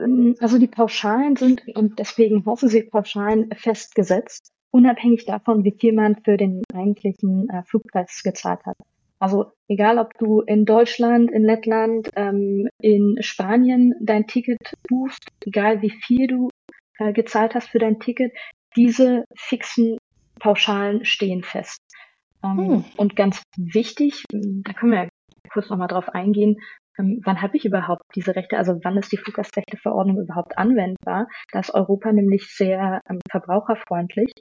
[0.00, 5.92] Ähm, also die Pauschalen sind, und deswegen hoffen sie Pauschalen, festgesetzt, unabhängig davon, wie viel
[5.92, 8.76] man für den eigentlichen äh, Flugpreis gezahlt hat.
[9.18, 15.80] Also egal, ob du in Deutschland, in Lettland, ähm, in Spanien dein Ticket buchst, egal
[15.80, 16.50] wie viel du
[16.98, 18.32] äh, gezahlt hast für dein Ticket,
[18.76, 19.96] diese fixen
[20.38, 21.78] Pauschalen stehen fest.
[22.44, 22.84] Ähm, hm.
[22.96, 25.08] Und ganz wichtig, da können wir ja
[25.50, 26.58] kurz nochmal drauf eingehen,
[26.98, 31.28] ähm, wann habe ich überhaupt diese Rechte, also wann ist die Fluggastrechteverordnung überhaupt anwendbar?
[31.52, 34.32] Da ist Europa nämlich sehr ähm, verbraucherfreundlich.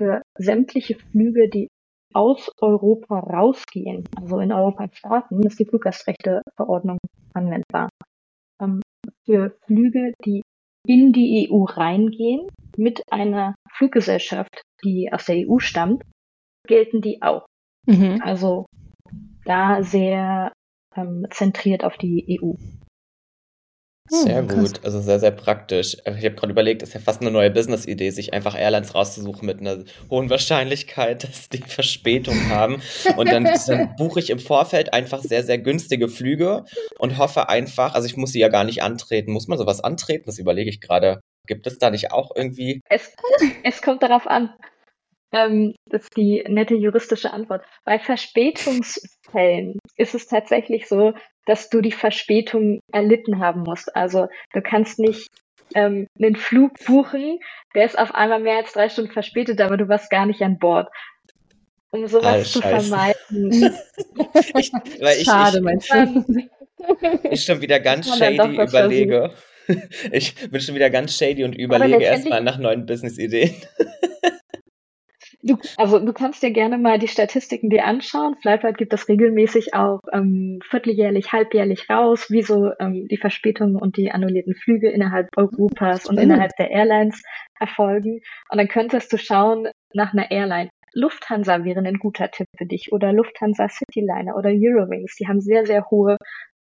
[0.00, 1.68] Für sämtliche Flüge, die
[2.14, 6.96] aus Europa rausgehen, also in Europa starten, ist die Fluggastrechteverordnung
[7.34, 7.90] anwendbar.
[8.62, 8.80] Ähm,
[9.26, 10.40] für Flüge, die
[10.86, 16.02] in die EU reingehen, mit einer Fluggesellschaft, die aus der EU stammt,
[16.66, 17.44] gelten die auch.
[17.86, 18.22] Mhm.
[18.22, 18.64] Also
[19.44, 20.50] da sehr
[20.96, 22.54] ähm, zentriert auf die EU.
[24.12, 25.96] Sehr hm, gut, also sehr, sehr praktisch.
[26.04, 29.46] Äh, ich habe gerade überlegt, ist ja fast eine neue Business-Idee, sich einfach Airlines rauszusuchen
[29.46, 32.82] mit einer hohen Wahrscheinlichkeit, dass die Verspätung haben.
[33.16, 36.64] Und dann, dann buche ich im Vorfeld einfach sehr, sehr günstige Flüge
[36.98, 39.32] und hoffe einfach, also ich muss sie ja gar nicht antreten.
[39.32, 40.24] Muss man sowas antreten?
[40.26, 41.20] Das überlege ich gerade.
[41.46, 42.80] Gibt es da nicht auch irgendwie?
[42.88, 43.14] Es,
[43.62, 44.52] es kommt darauf an.
[45.32, 47.64] Ähm, das ist die nette juristische Antwort.
[47.84, 51.12] Bei Verspätungsfällen ist es tatsächlich so,
[51.46, 53.94] dass du die Verspätung erlitten haben musst.
[53.96, 55.28] Also du kannst nicht
[55.74, 57.38] ähm, einen Flug buchen,
[57.74, 60.58] der ist auf einmal mehr als drei Stunden verspätet, aber du warst gar nicht an
[60.58, 60.88] Bord.
[61.92, 63.18] Um sowas zu vermeiden.
[64.56, 66.08] ich, ich, Schade, ich, mein Schatz.
[67.30, 69.32] Ich schon wieder ganz shady überlege.
[70.10, 73.54] Ich bin schon wieder ganz shady und überlege erstmal nach neuen Business-Ideen.
[75.42, 78.36] Du, also du kannst dir gerne mal die Statistiken dir anschauen.
[78.42, 83.96] Flightwide gibt das regelmäßig auch ähm, vierteljährlich, halbjährlich raus, wie so ähm, die Verspätungen und
[83.96, 87.22] die annullierten Flüge innerhalb Europas und innerhalb der Airlines
[87.58, 88.20] erfolgen.
[88.50, 90.68] Und dann könntest du schauen nach einer Airline.
[90.92, 95.14] Lufthansa wäre ein guter Tipp für dich oder Lufthansa Cityliner oder Eurowings.
[95.16, 96.16] Die haben sehr, sehr hohe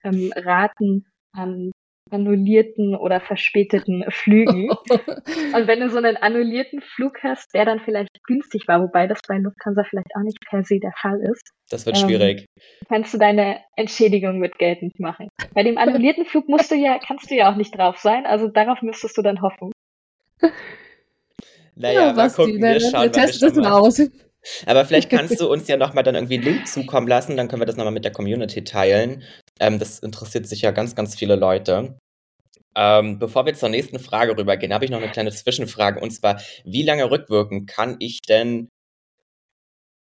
[0.03, 1.71] ähm, Raten an
[2.11, 4.69] annullierten oder verspäteten Flügen.
[4.89, 9.19] und wenn du so einen annullierten Flug hast, der dann vielleicht günstig war, wobei das
[9.27, 11.49] bei Lufthansa vielleicht auch nicht per se der Fall ist.
[11.69, 12.45] Das wird ähm, schwierig.
[12.87, 15.29] Kannst du deine Entschädigung mit geltend machen.
[15.53, 18.47] Bei dem annullierten Flug musst du ja, kannst du ja auch nicht drauf sein, also
[18.47, 19.71] darauf müsstest du dann hoffen.
[21.75, 23.71] Naja, ja, mal gucken, wir schauen wir mal.
[23.71, 24.01] aus.
[24.65, 27.61] Aber vielleicht kannst du uns ja nochmal dann irgendwie einen Link zukommen lassen, dann können
[27.61, 29.23] wir das nochmal mit der Community teilen.
[29.59, 31.97] Ähm, das interessiert sich ja ganz, ganz viele Leute.
[32.75, 36.41] Ähm, bevor wir zur nächsten Frage rübergehen, habe ich noch eine kleine Zwischenfrage und zwar,
[36.65, 38.67] wie lange rückwirkend kann ich denn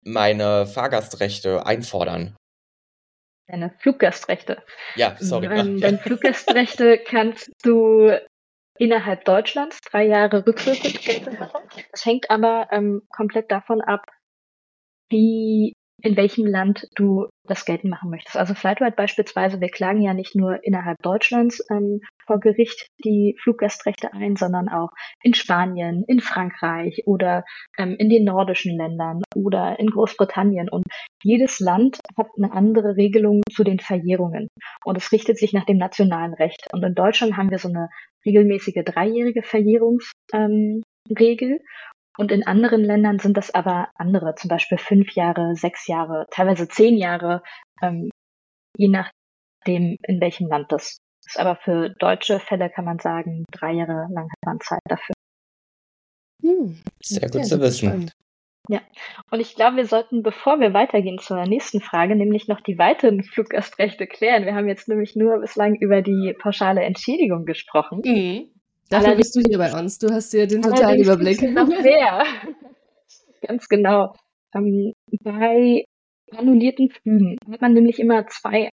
[0.03, 2.35] meine Fahrgastrechte einfordern?
[3.47, 4.61] Deine Fluggastrechte.
[4.95, 5.45] Ja, sorry.
[5.45, 8.11] Ähm, deine Fluggastrechte kannst du
[8.77, 11.61] innerhalb Deutschlands drei Jahre rückwirkend geltend machen.
[11.91, 14.05] Das hängt aber ähm, komplett davon ab,
[15.09, 18.37] wie in welchem Land du das geltend machen möchtest.
[18.37, 24.13] Also Flightwide beispielsweise, wir klagen ja nicht nur innerhalb Deutschlands ähm, vor Gericht die Fluggastrechte
[24.13, 24.89] ein, sondern auch
[25.23, 27.45] in Spanien, in Frankreich oder
[27.77, 30.69] ähm, in den nordischen Ländern oder in Großbritannien.
[30.69, 30.85] Und
[31.23, 34.49] jedes Land hat eine andere Regelung zu den Verjährungen.
[34.83, 36.67] Und es richtet sich nach dem nationalen Recht.
[36.73, 37.89] Und in Deutschland haben wir so eine
[38.25, 40.03] regelmäßige dreijährige Verjährungsregel.
[40.33, 41.61] Ähm,
[42.17, 46.67] und in anderen Ländern sind das aber andere, zum Beispiel fünf Jahre, sechs Jahre, teilweise
[46.67, 47.43] zehn Jahre,
[47.81, 48.09] ähm,
[48.77, 51.39] je nachdem, in welchem Land das ist.
[51.39, 55.13] Aber für deutsche Fälle kann man sagen, drei Jahre lang hat man Zeit dafür.
[56.43, 57.87] Hm, Sehr gut zu wissen.
[57.87, 58.11] Spannend.
[58.69, 58.81] Ja,
[59.31, 63.23] und ich glaube, wir sollten, bevor wir weitergehen zur nächsten Frage, nämlich noch die weiteren
[63.23, 64.45] Fluggastrechte klären.
[64.45, 68.01] Wir haben jetzt nämlich nur bislang über die pauschale Entschädigung gesprochen.
[68.03, 68.51] Mhm.
[68.89, 69.97] Dafür bist du hier bei uns.
[69.99, 71.41] Du hast dir den totalen Überblick.
[71.53, 72.23] Noch mehr.
[73.41, 74.13] Ganz genau.
[74.55, 75.83] Ähm, bei
[76.31, 78.69] annullierten Flügen hat man nämlich immer zwei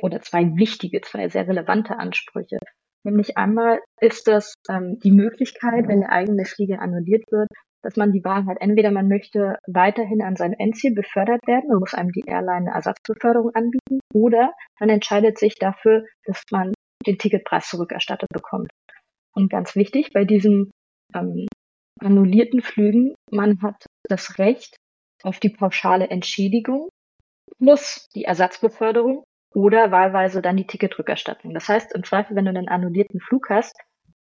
[0.00, 2.58] oder zwei wichtige, zwei sehr relevante Ansprüche.
[3.04, 7.48] Nämlich einmal ist das ähm, die Möglichkeit, wenn der eigene Flieger annulliert wird,
[7.82, 8.58] dass man die Wahl hat.
[8.60, 12.74] Entweder man möchte weiterhin an sein Endziel befördert werden und muss einem die Airline eine
[12.74, 16.72] Ersatzbeförderung anbieten, oder man entscheidet sich dafür, dass man
[17.06, 18.70] den Ticketpreis zurückerstattet bekommt.
[19.34, 20.70] Und ganz wichtig bei diesen
[21.14, 21.46] ähm,
[22.00, 24.76] annullierten Flügen, man hat das Recht
[25.22, 26.88] auf die pauschale Entschädigung
[27.58, 31.54] plus die Ersatzbeförderung oder wahlweise dann die Ticketrückerstattung.
[31.54, 33.76] Das heißt, im Zweifel, wenn du einen annullierten Flug hast,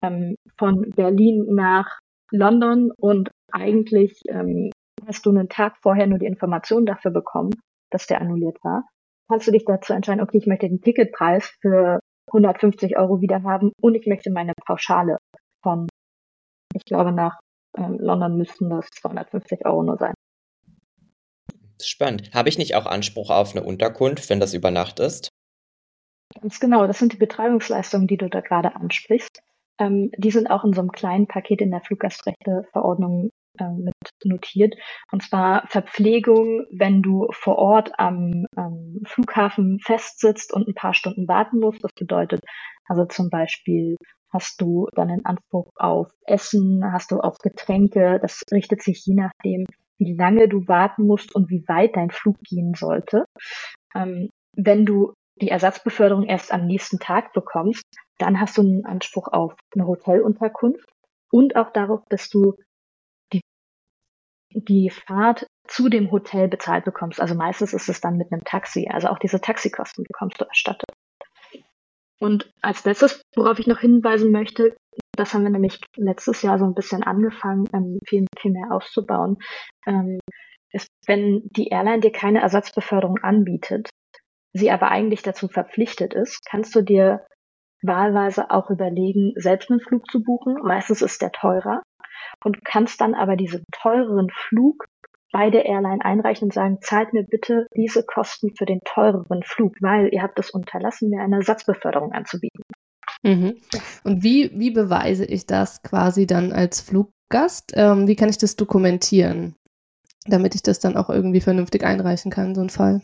[0.01, 1.99] ähm, von Berlin nach
[2.31, 4.71] London und eigentlich ähm,
[5.05, 7.51] hast du einen Tag vorher nur die Information dafür bekommen,
[7.91, 8.87] dass der annulliert war,
[9.29, 13.71] kannst du dich dazu entscheiden, okay, ich möchte den Ticketpreis für 150 Euro wieder haben
[13.81, 15.17] und ich möchte meine Pauschale
[15.63, 15.87] von,
[16.73, 17.39] ich glaube, nach
[17.77, 20.13] ähm, London müssten das 250 Euro nur sein.
[21.81, 22.33] Spannend.
[22.33, 25.29] Habe ich nicht auch Anspruch auf eine Unterkunft, wenn das über Nacht ist?
[26.41, 29.41] Ganz genau, das sind die Betreibungsleistungen, die du da gerade ansprichst.
[29.79, 33.29] Ähm, die sind auch in so einem kleinen Paket in der Fluggastrechteverordnung
[33.59, 33.93] äh, mit
[34.23, 34.75] notiert.
[35.11, 41.27] Und zwar Verpflegung, wenn du vor Ort am ähm, Flughafen festsitzt und ein paar Stunden
[41.27, 41.83] warten musst.
[41.83, 42.41] Das bedeutet
[42.87, 43.97] also zum Beispiel
[44.31, 48.19] hast du dann einen Anspruch auf Essen, hast du auf Getränke.
[48.21, 49.65] Das richtet sich je nachdem,
[49.97, 53.25] wie lange du warten musst und wie weit dein Flug gehen sollte.
[53.95, 57.83] Ähm, wenn du die Ersatzbeförderung erst am nächsten Tag bekommst,
[58.17, 60.89] dann hast du einen Anspruch auf eine Hotelunterkunft
[61.31, 62.55] und auch darauf, dass du
[64.51, 67.19] die Fahrt zu dem Hotel bezahlt bekommst.
[67.19, 68.87] Also meistens ist es dann mit einem Taxi.
[68.91, 70.89] Also auch diese Taxikosten bekommst du erstattet.
[72.19, 74.75] Und als letztes, worauf ich noch hinweisen möchte,
[75.15, 79.37] das haben wir nämlich letztes Jahr so ein bisschen angefangen, ähm, viel, viel mehr auszubauen,
[79.85, 80.19] ähm,
[80.71, 83.89] ist, wenn die Airline dir keine Ersatzbeförderung anbietet,
[84.53, 87.25] sie aber eigentlich dazu verpflichtet ist, kannst du dir
[87.83, 90.55] wahlweise auch überlegen, selbst einen Flug zu buchen.
[90.63, 91.83] Meistens ist der teurer
[92.43, 94.85] und kannst dann aber diesen teureren Flug
[95.31, 99.75] bei der Airline einreichen und sagen, zahlt mir bitte diese Kosten für den teureren Flug,
[99.81, 102.63] weil ihr habt es unterlassen, mir eine Ersatzbeförderung anzubieten.
[103.23, 103.57] Mhm.
[104.03, 107.73] Und wie, wie beweise ich das quasi dann als Fluggast?
[107.75, 109.55] Ähm, wie kann ich das dokumentieren,
[110.25, 113.01] damit ich das dann auch irgendwie vernünftig einreichen kann, so ein Fall?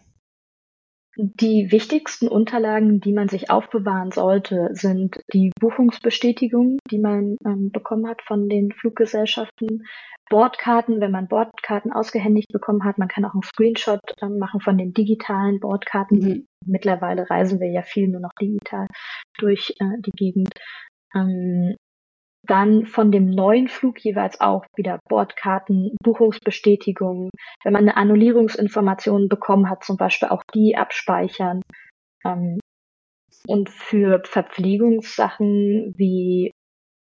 [1.15, 8.07] Die wichtigsten Unterlagen, die man sich aufbewahren sollte, sind die Buchungsbestätigung, die man ähm, bekommen
[8.07, 9.85] hat von den Fluggesellschaften,
[10.29, 12.97] Bordkarten, wenn man Bordkarten ausgehändigt bekommen hat.
[12.97, 16.17] Man kann auch einen Screenshot äh, machen von den digitalen Bordkarten.
[16.17, 16.47] Mhm.
[16.65, 18.87] Mittlerweile reisen wir ja viel nur noch digital
[19.37, 20.49] durch äh, die Gegend.
[21.13, 21.75] Ähm,
[22.45, 27.29] dann von dem neuen Flug jeweils auch wieder Bordkarten, Buchungsbestätigungen.
[27.63, 31.61] Wenn man eine Annullierungsinformation bekommen hat, zum Beispiel auch die abspeichern.
[32.25, 32.59] Ähm,
[33.47, 36.51] und für Verpflegungssachen wie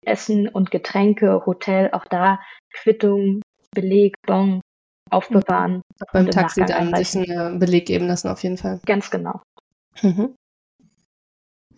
[0.04, 2.40] Essen und Getränke, Hotel, auch da
[2.72, 3.42] Quittung,
[3.74, 4.60] Beleg, Bon
[5.10, 5.82] aufbewahren.
[6.12, 8.80] Beim Taxi dann sich einen Beleg geben lassen, auf jeden Fall.
[8.86, 9.42] Ganz genau.
[10.02, 10.34] Mhm.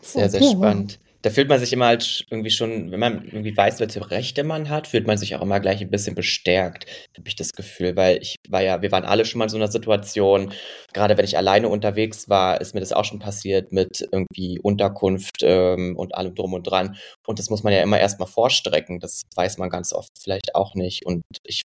[0.01, 0.99] Sehr, sehr okay, spannend.
[1.01, 4.43] Wow da fühlt man sich immer halt irgendwie schon, wenn man irgendwie weiß, welche Rechte
[4.45, 7.97] man hat, fühlt man sich auch immer gleich ein bisschen bestärkt, habe ich das Gefühl,
[7.97, 10.53] weil ich war ja, wir waren alle schon mal in so einer Situation,
[10.93, 15.43] gerade wenn ich alleine unterwegs war, ist mir das auch schon passiert mit irgendwie Unterkunft
[15.43, 16.97] ähm, und allem drum und dran.
[17.27, 20.75] Und das muss man ja immer erstmal vorstrecken, das weiß man ganz oft vielleicht auch
[20.75, 21.05] nicht.
[21.05, 21.63] Und ich,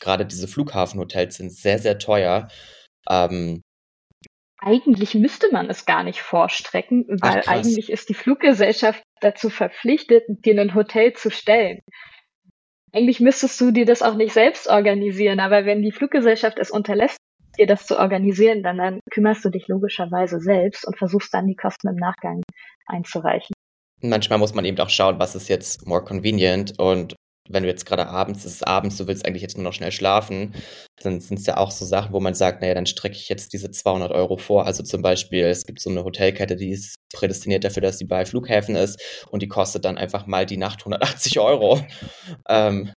[0.00, 2.48] gerade diese Flughafenhotels sind sehr, sehr teuer.
[3.08, 3.62] Ähm,
[4.58, 10.24] eigentlich müsste man es gar nicht vorstrecken, weil Ach, eigentlich ist die Fluggesellschaft dazu verpflichtet,
[10.28, 11.80] dir ein Hotel zu stellen.
[12.92, 17.18] Eigentlich müsstest du dir das auch nicht selbst organisieren, aber wenn die Fluggesellschaft es unterlässt,
[17.58, 21.56] dir das zu organisieren, dann, dann kümmerst du dich logischerweise selbst und versuchst dann die
[21.56, 22.42] Kosten im Nachgang
[22.86, 23.54] einzureichen.
[24.00, 27.14] Manchmal muss man eben auch schauen, was ist jetzt more convenient und
[27.48, 29.92] wenn du jetzt gerade abends, es ist abends, du willst eigentlich jetzt nur noch schnell
[29.92, 30.54] schlafen,
[31.02, 33.52] dann sind es ja auch so Sachen, wo man sagt, naja, dann strecke ich jetzt
[33.52, 34.66] diese 200 Euro vor.
[34.66, 38.24] Also zum Beispiel, es gibt so eine Hotelkette, die ist prädestiniert dafür, dass sie bei
[38.24, 41.80] Flughäfen ist und die kostet dann einfach mal die Nacht 180 Euro.
[42.48, 42.92] Ähm,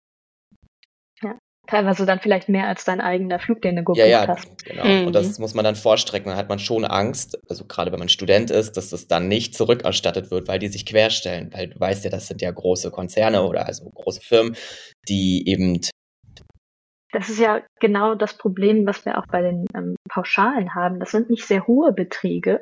[1.68, 4.64] teilweise dann vielleicht mehr als dein eigener Flug, den du gebucht ja, ja, hast.
[4.64, 4.84] Genau.
[4.84, 5.06] Mhm.
[5.06, 6.30] Und das muss man dann vorstrecken.
[6.30, 9.54] Dann hat man schon Angst, also gerade wenn man Student ist, dass das dann nicht
[9.54, 11.50] zurückerstattet wird, weil die sich querstellen.
[11.52, 14.56] Weil du weißt ja, das sind ja große Konzerne oder also große Firmen,
[15.08, 15.80] die eben.
[17.12, 21.00] Das ist ja genau das Problem, was wir auch bei den ähm, Pauschalen haben.
[21.00, 22.60] Das sind nicht sehr hohe Beträge.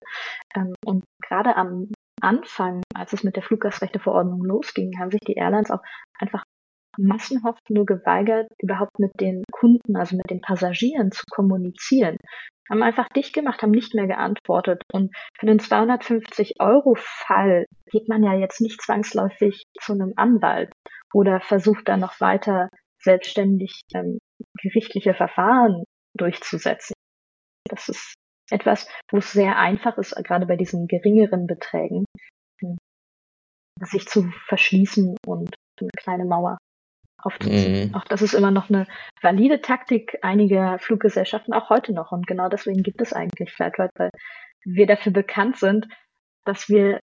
[0.55, 1.91] Ähm, und gerade am
[2.21, 5.83] Anfang, als es mit der Fluggastrechteverordnung losging, haben sich die Airlines auch
[6.19, 6.43] einfach
[6.99, 12.17] massenhaft nur geweigert, überhaupt mit den Kunden, also mit den Passagieren zu kommunizieren.
[12.69, 14.83] Haben einfach dicht gemacht, haben nicht mehr geantwortet.
[14.93, 20.73] Und für den 250-Euro-Fall geht man ja jetzt nicht zwangsläufig zu einem Anwalt
[21.15, 22.69] oder versucht dann noch weiter
[23.01, 24.19] selbstständig ähm,
[24.61, 25.85] gerichtliche Verfahren
[26.17, 26.95] durchzusetzen.
[27.69, 28.17] Das ist
[28.51, 32.05] etwas, wo es sehr einfach ist, gerade bei diesen geringeren Beträgen,
[32.61, 32.79] hm,
[33.83, 36.59] sich zu verschließen und eine kleine Mauer
[37.27, 37.89] aufzuziehen.
[37.89, 37.95] Mhm.
[37.95, 38.87] Auch das ist immer noch eine
[39.21, 42.13] valide Taktik einiger Fluggesellschaften, auch heute noch.
[42.13, 44.11] Und genau deswegen gibt es eigentlich Flatrate, weil
[44.65, 45.87] wir dafür bekannt sind,
[46.45, 47.01] dass wir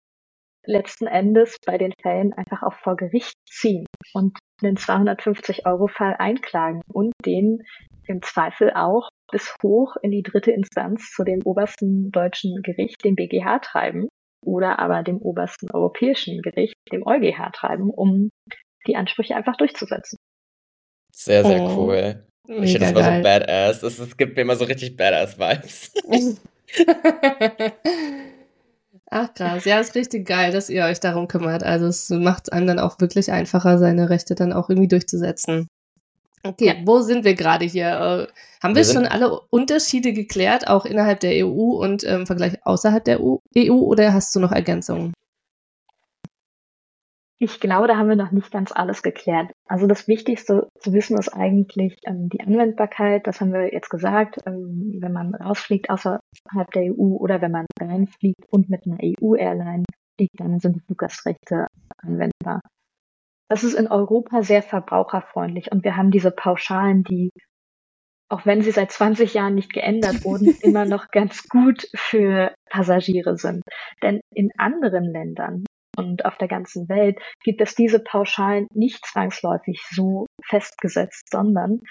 [0.66, 7.14] letzten Endes bei den Fällen einfach auch vor Gericht ziehen und einen 250-Euro-Fall einklagen und
[7.26, 7.64] den
[8.06, 13.16] im Zweifel auch bis hoch in die dritte Instanz zu dem obersten deutschen Gericht, dem
[13.16, 14.08] BGH, treiben
[14.44, 18.30] oder aber dem obersten europäischen Gericht, dem EuGH, treiben, um
[18.88, 20.18] die Ansprüche einfach durchzusetzen.
[21.14, 22.26] Sehr, sehr oh, cool.
[22.48, 23.84] Ich finde das immer so badass.
[23.84, 25.92] Es, es gibt mir immer so richtig badass Vibes.
[29.14, 31.64] Ach krass, ja, ist richtig geil, dass ihr euch darum kümmert.
[31.64, 35.68] Also es macht es einem dann auch wirklich einfacher, seine Rechte dann auch irgendwie durchzusetzen.
[36.44, 36.76] Okay, ja.
[36.86, 37.88] wo sind wir gerade hier?
[37.88, 38.28] Äh,
[38.64, 43.04] haben wir, wir schon alle Unterschiede geklärt, auch innerhalb der EU und im Vergleich außerhalb
[43.04, 45.14] der EU, EU oder hast du noch Ergänzungen?
[47.44, 49.52] Ich glaube, da haben wir noch nicht ganz alles geklärt.
[49.68, 53.26] Also das Wichtigste zu wissen ist eigentlich ähm, die Anwendbarkeit.
[53.26, 54.38] Das haben wir jetzt gesagt.
[54.46, 56.22] Ähm, wenn man rausfliegt außerhalb
[56.76, 59.86] der EU oder wenn man reinfliegt und mit einer EU-Airline
[60.20, 61.66] fliegt, dann sind die Fluggastrechte
[61.98, 62.62] anwendbar.
[63.50, 67.32] Das ist in Europa sehr verbraucherfreundlich und wir haben diese Pauschalen, die,
[68.30, 73.36] auch wenn sie seit 20 Jahren nicht geändert wurden, immer noch ganz gut für Passagiere
[73.36, 73.64] sind.
[74.04, 75.66] Denn in anderen Ländern
[76.02, 81.82] und auf der ganzen Welt gibt es diese Pauschalen nicht zwangsläufig so festgesetzt, sondern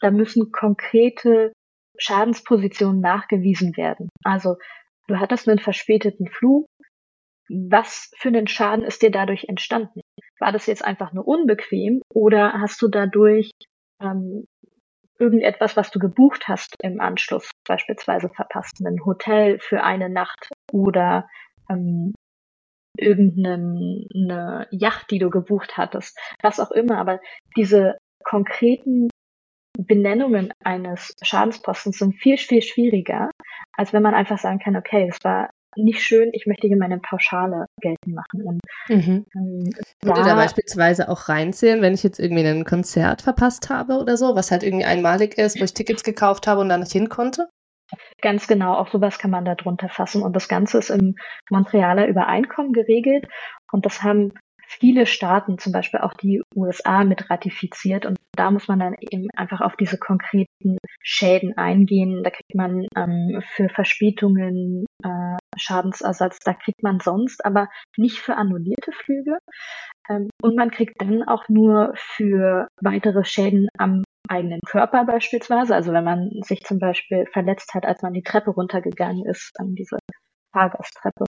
[0.00, 1.52] da müssen konkrete
[1.98, 4.08] Schadenspositionen nachgewiesen werden.
[4.24, 4.56] Also
[5.06, 6.66] du hattest einen verspäteten Flug.
[7.48, 10.00] Was für einen Schaden ist dir dadurch entstanden?
[10.38, 13.50] War das jetzt einfach nur unbequem oder hast du dadurch
[14.00, 14.46] ähm,
[15.18, 21.28] irgendetwas, was du gebucht hast im Anschluss, beispielsweise verpasst, ein Hotel für eine Nacht oder
[21.68, 22.14] ähm,
[22.96, 26.98] irgendeine Yacht, die du gebucht hattest, was auch immer.
[26.98, 27.20] Aber
[27.56, 29.08] diese konkreten
[29.78, 33.30] Benennungen eines Schadenspostens sind viel, viel schwieriger,
[33.76, 36.98] als wenn man einfach sagen kann, okay, es war nicht schön, ich möchte hier meine
[36.98, 38.42] Pauschale geltend machen.
[38.42, 39.24] Und, mhm.
[39.34, 39.70] ähm,
[40.02, 44.16] Würde da, da beispielsweise auch reinzählen, wenn ich jetzt irgendwie ein Konzert verpasst habe oder
[44.16, 47.08] so, was halt irgendwie einmalig ist, wo ich Tickets gekauft habe und da nicht hin
[47.08, 47.48] konnte?
[48.20, 50.22] Ganz genau, auch sowas kann man da drunter fassen.
[50.22, 51.16] Und das Ganze ist im
[51.50, 53.26] Montrealer Übereinkommen geregelt.
[53.72, 54.32] Und das haben
[54.70, 58.06] viele Staaten, zum Beispiel auch die USA, mit ratifiziert.
[58.06, 62.22] Und da muss man dann eben einfach auf diese konkreten Schäden eingehen.
[62.22, 68.36] Da kriegt man ähm, für Verspätungen äh, Schadensersatz, da kriegt man sonst, aber nicht für
[68.36, 69.38] annullierte Flüge.
[70.08, 75.74] Ähm, und man kriegt dann auch nur für weitere Schäden am eigenen Körper beispielsweise.
[75.74, 79.74] Also wenn man sich zum Beispiel verletzt hat, als man die Treppe runtergegangen ist, an
[79.74, 79.98] diese
[80.52, 81.24] Fahrgasttreppe.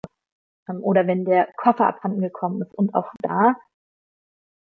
[0.70, 2.74] Ähm, oder wenn der Koffer abhanden gekommen ist.
[2.74, 3.56] Und auch da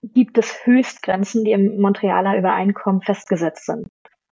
[0.03, 3.87] gibt es Höchstgrenzen, die im Montrealer Übereinkommen festgesetzt sind.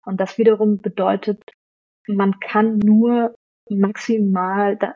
[0.04, 1.42] Und das wiederum bedeutet,
[2.08, 3.34] man kann nur
[3.70, 4.94] maximal das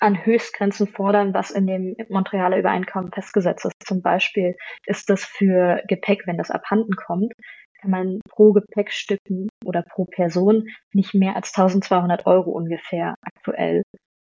[0.00, 3.74] an Höchstgrenzen fordern, was in dem Montrealer Übereinkommen festgesetzt ist.
[3.84, 7.32] Zum Beispiel ist das für Gepäck, wenn das abhanden kommt,
[7.80, 13.82] kann man pro Gepäckstücken oder pro Person nicht mehr als 1200 Euro ungefähr aktuell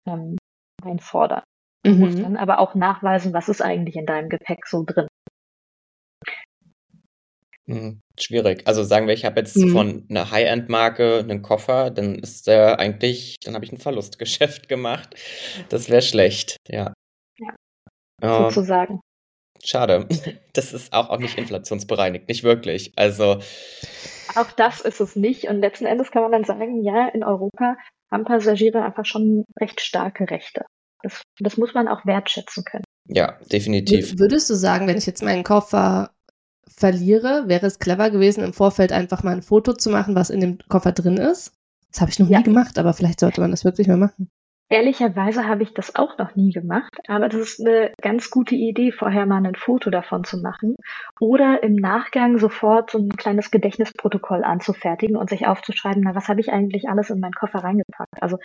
[0.08, 0.38] ähm,
[0.84, 1.44] einfordern.
[1.84, 2.00] Du mhm.
[2.00, 5.08] musst dann aber auch nachweisen, was ist eigentlich in deinem Gepäck so drin.
[7.66, 8.64] Hm, schwierig.
[8.68, 9.72] Also sagen wir, ich habe jetzt mhm.
[9.72, 15.16] von einer High-End-Marke einen Koffer, dann ist der eigentlich, dann habe ich ein Verlustgeschäft gemacht.
[15.70, 16.94] Das wäre schlecht, ja.
[17.40, 17.56] Ja.
[18.22, 19.00] Ähm, sozusagen.
[19.64, 20.08] Schade.
[20.54, 22.94] Das ist auch, auch nicht inflationsbereinigt, nicht wirklich.
[22.96, 23.40] Also.
[24.36, 25.46] Auch das ist es nicht.
[25.46, 27.76] Und letzten Endes kann man dann sagen, ja, in Europa
[28.12, 30.66] haben Passagiere einfach schon recht starke Rechte.
[31.02, 32.84] Das, das muss man auch wertschätzen können.
[33.08, 34.20] Ja, definitiv.
[34.20, 36.12] Würdest du sagen, wenn ich jetzt meinen Koffer
[36.68, 40.40] verliere, wäre es clever gewesen, im Vorfeld einfach mal ein Foto zu machen, was in
[40.40, 41.54] dem Koffer drin ist?
[41.92, 42.38] Das habe ich noch ja.
[42.38, 44.30] nie gemacht, aber vielleicht sollte man das wirklich mal machen.
[44.74, 48.92] Ehrlicherweise habe ich das auch noch nie gemacht, aber das ist eine ganz gute Idee,
[48.92, 50.78] vorher mal ein Foto davon zu machen
[51.20, 56.42] oder im Nachgang sofort so ein kleines Gedächtnisprotokoll anzufertigen und sich aufzuschreiben, na, was habe
[56.42, 58.20] ich eigentlich alles in meinen Koffer reingepackt?
[58.20, 58.40] Also,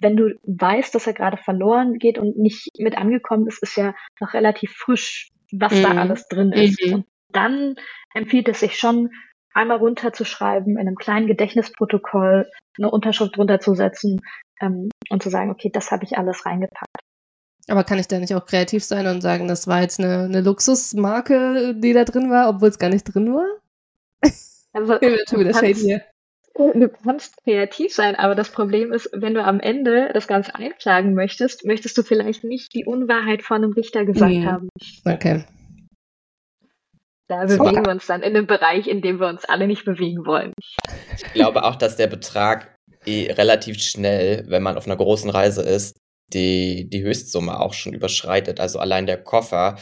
[0.00, 3.94] wenn du weißt, dass er gerade verloren geht und nicht mit angekommen ist, ist ja
[4.20, 5.82] noch relativ frisch, was mhm.
[5.82, 6.82] da alles drin ist.
[6.82, 6.94] Mhm.
[6.94, 7.74] Und dann
[8.14, 9.10] empfiehlt es sich schon,
[9.54, 14.20] einmal runterzuschreiben, in einem kleinen Gedächtnisprotokoll eine Unterschrift runterzusetzen
[14.60, 16.98] ähm, und zu sagen, okay, das habe ich alles reingepackt.
[17.68, 20.42] Aber kann ich da nicht auch kreativ sein und sagen, das war jetzt eine, eine
[20.42, 23.46] Luxusmarke, die da drin war, obwohl es gar nicht drin war?
[24.76, 25.86] Also, du, kannst,
[26.56, 31.14] du kannst kreativ sein, aber das Problem ist, wenn du am Ende das Ganze einklagen
[31.14, 34.50] möchtest, möchtest du vielleicht nicht die Unwahrheit von einem Richter gesagt ja.
[34.50, 34.68] haben.
[35.04, 35.44] Okay.
[37.28, 40.26] Da bewegen wir uns dann in einem Bereich, in dem wir uns alle nicht bewegen
[40.26, 40.52] wollen.
[41.16, 42.74] Ich glaube auch, dass der Betrag
[43.06, 45.96] eh relativ schnell, wenn man auf einer großen Reise ist,
[46.32, 48.60] die, die Höchstsumme auch schon überschreitet.
[48.60, 49.76] Also allein der Koffer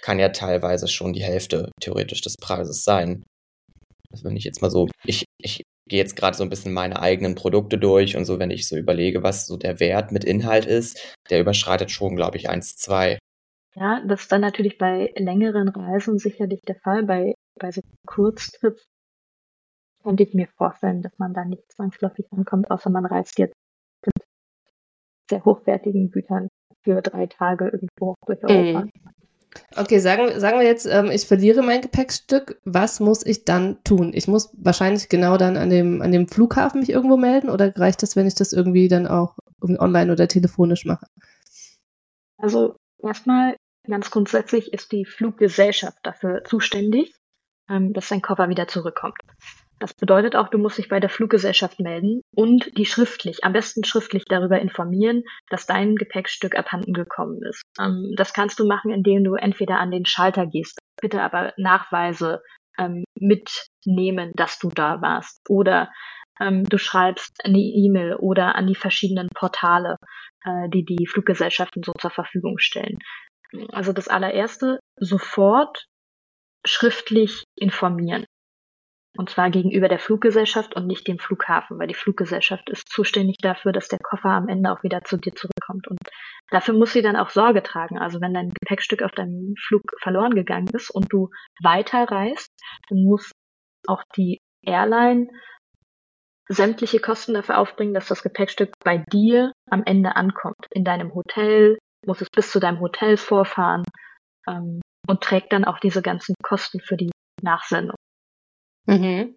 [0.00, 3.24] kann ja teilweise schon die Hälfte theoretisch des Preises sein.
[4.12, 7.00] Also wenn ich jetzt mal so, ich, ich gehe jetzt gerade so ein bisschen meine
[7.00, 10.66] eigenen Produkte durch und so, wenn ich so überlege, was so der Wert mit Inhalt
[10.66, 13.18] ist, der überschreitet schon, glaube ich, 1, 2.
[13.78, 17.04] Ja, das ist dann natürlich bei längeren Reisen sicherlich der Fall.
[17.04, 18.88] Bei, bei so Kurztrips
[20.02, 23.54] könnte ich mir vorstellen, dass man da nicht zwangsläufig ankommt, außer man reist jetzt
[24.04, 24.26] mit
[25.30, 26.48] sehr hochwertigen Gütern
[26.82, 28.80] für drei Tage irgendwo durch Europa.
[28.80, 28.92] Mhm.
[29.76, 32.60] Okay, sagen, sagen wir jetzt, ähm, ich verliere mein Gepäckstück.
[32.64, 34.12] Was muss ich dann tun?
[34.12, 38.02] Ich muss wahrscheinlich genau dann an dem, an dem Flughafen mich irgendwo melden oder reicht
[38.02, 41.06] das, wenn ich das irgendwie dann auch online oder telefonisch mache?
[42.38, 43.56] Also erstmal
[43.88, 47.14] ganz grundsätzlich ist die Fluggesellschaft dafür zuständig,
[47.68, 49.18] ähm, dass dein Koffer wieder zurückkommt.
[49.80, 53.84] Das bedeutet auch, du musst dich bei der Fluggesellschaft melden und die schriftlich, am besten
[53.84, 57.62] schriftlich darüber informieren, dass dein Gepäckstück abhanden gekommen ist.
[57.78, 62.42] Ähm, das kannst du machen, indem du entweder an den Schalter gehst, bitte aber Nachweise
[62.76, 65.40] ähm, mitnehmen, dass du da warst.
[65.48, 65.90] Oder
[66.40, 69.96] du schreibst eine E-Mail oder an die verschiedenen Portale,
[70.44, 72.98] äh, die die Fluggesellschaften so zur Verfügung stellen.
[73.72, 75.86] Also das allererste, sofort
[76.66, 78.24] schriftlich informieren.
[79.16, 83.72] Und zwar gegenüber der Fluggesellschaft und nicht dem Flughafen, weil die Fluggesellschaft ist zuständig dafür,
[83.72, 85.88] dass der Koffer am Ende auch wieder zu dir zurückkommt.
[85.88, 85.98] Und
[86.50, 87.98] dafür muss sie dann auch Sorge tragen.
[87.98, 91.30] Also wenn dein Gepäckstück auf deinem Flug verloren gegangen ist und du
[91.62, 92.52] weiterreist,
[92.88, 93.32] dann muss
[93.88, 95.28] auch die Airline
[96.48, 100.66] sämtliche Kosten dafür aufbringen, dass das Gepäckstück bei dir am Ende ankommt.
[100.70, 103.84] In deinem Hotel, muss es bis zu deinem Hotel vorfahren
[104.46, 107.10] ähm, und trägt dann auch diese ganzen Kosten für die
[107.42, 107.96] Nachsendung.
[108.86, 109.36] Mhm.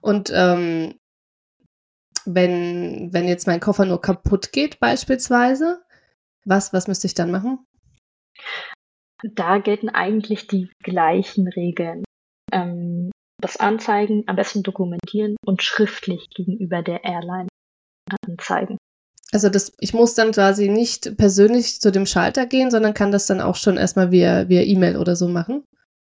[0.00, 0.98] Und ähm,
[2.24, 5.82] wenn, wenn jetzt mein Koffer nur kaputt geht, beispielsweise,
[6.44, 7.64] was, was müsste ich dann machen?
[9.22, 12.04] Da gelten eigentlich die gleichen Regeln.
[12.52, 17.48] Ähm, das Anzeigen, am besten dokumentieren und schriftlich gegenüber der Airline
[18.26, 18.78] anzeigen.
[19.32, 23.26] Also das, ich muss dann quasi nicht persönlich zu dem Schalter gehen, sondern kann das
[23.26, 25.64] dann auch schon erstmal via, via E-Mail oder so machen?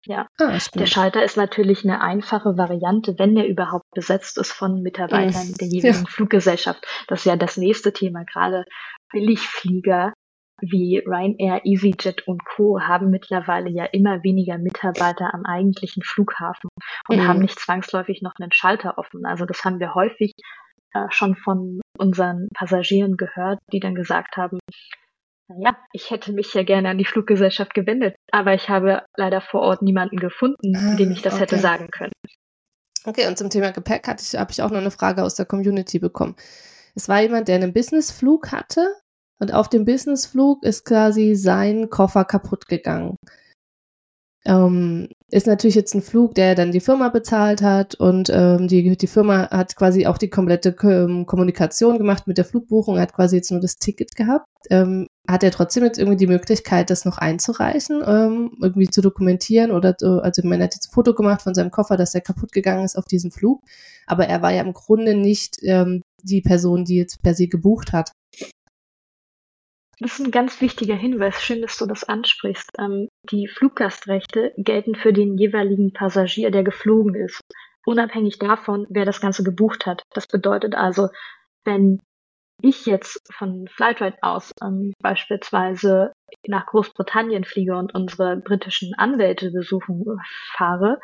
[0.06, 4.80] Ja, ah, der Schalter ist natürlich eine einfache Variante, wenn der überhaupt besetzt ist von
[4.82, 5.54] Mitarbeitern mhm.
[5.54, 6.10] der jeweiligen ja.
[6.10, 6.86] Fluggesellschaft.
[7.08, 8.24] Das ist ja das nächste Thema.
[8.24, 8.64] Gerade
[9.12, 10.14] Billigflieger
[10.62, 12.80] wie Ryanair, EasyJet und Co.
[12.80, 16.70] haben mittlerweile ja immer weniger Mitarbeiter am eigentlichen Flughafen
[17.08, 17.28] und mhm.
[17.28, 19.24] haben nicht zwangsläufig noch einen Schalter offen.
[19.26, 20.32] Also das haben wir häufig
[21.10, 24.58] schon von unseren Passagieren gehört, die dann gesagt haben,
[25.48, 29.62] naja, ich hätte mich ja gerne an die Fluggesellschaft gewendet, aber ich habe leider vor
[29.62, 31.42] Ort niemanden gefunden, ah, dem ich das okay.
[31.42, 32.12] hätte sagen können.
[33.04, 35.46] Okay, und zum Thema Gepäck hatte ich, habe ich auch noch eine Frage aus der
[35.46, 36.36] Community bekommen.
[36.94, 38.94] Es war jemand, der einen Businessflug hatte
[39.40, 43.16] und auf dem Businessflug ist quasi sein Koffer kaputt gegangen.
[44.44, 48.96] Ähm, ist natürlich jetzt ein Flug, der dann die Firma bezahlt hat und ähm, die,
[48.96, 53.36] die Firma hat quasi auch die komplette ähm, Kommunikation gemacht mit der Flugbuchung, hat quasi
[53.36, 54.46] jetzt nur das Ticket gehabt.
[54.70, 59.70] Ähm, hat er trotzdem jetzt irgendwie die Möglichkeit, das noch einzureichen, ähm, irgendwie zu dokumentieren
[59.70, 62.84] oder also man hat jetzt ein Foto gemacht von seinem Koffer, dass er kaputt gegangen
[62.84, 63.62] ist auf diesem Flug,
[64.06, 67.92] aber er war ja im Grunde nicht ähm, die Person, die jetzt per se gebucht
[67.92, 68.12] hat.
[70.02, 71.42] Das ist ein ganz wichtiger Hinweis.
[71.42, 72.70] Schön, dass du das ansprichst.
[72.78, 77.42] Ähm, die Fluggastrechte gelten für den jeweiligen Passagier, der geflogen ist,
[77.84, 80.02] unabhängig davon, wer das Ganze gebucht hat.
[80.14, 81.08] Das bedeutet also,
[81.66, 82.00] wenn
[82.62, 86.12] ich jetzt von Flightride aus ähm, beispielsweise
[86.46, 90.04] nach Großbritannien fliege und unsere britischen Anwälte besuchen
[90.56, 90.98] fahre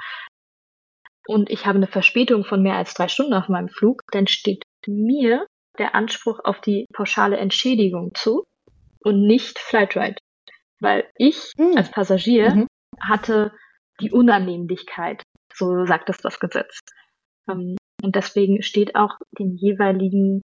[1.26, 4.62] und ich habe eine Verspätung von mehr als drei Stunden auf meinem Flug, dann steht
[4.86, 5.46] mir
[5.78, 8.44] der Anspruch auf die pauschale Entschädigung zu
[9.06, 10.16] und nicht Flightride.
[10.80, 11.76] Weil ich hm.
[11.76, 12.66] als Passagier mhm.
[13.00, 13.52] hatte
[14.00, 15.22] die Unannehmlichkeit,
[15.54, 16.80] so sagt es das Gesetz.
[17.48, 20.42] Ähm, und deswegen steht auch dem jeweiligen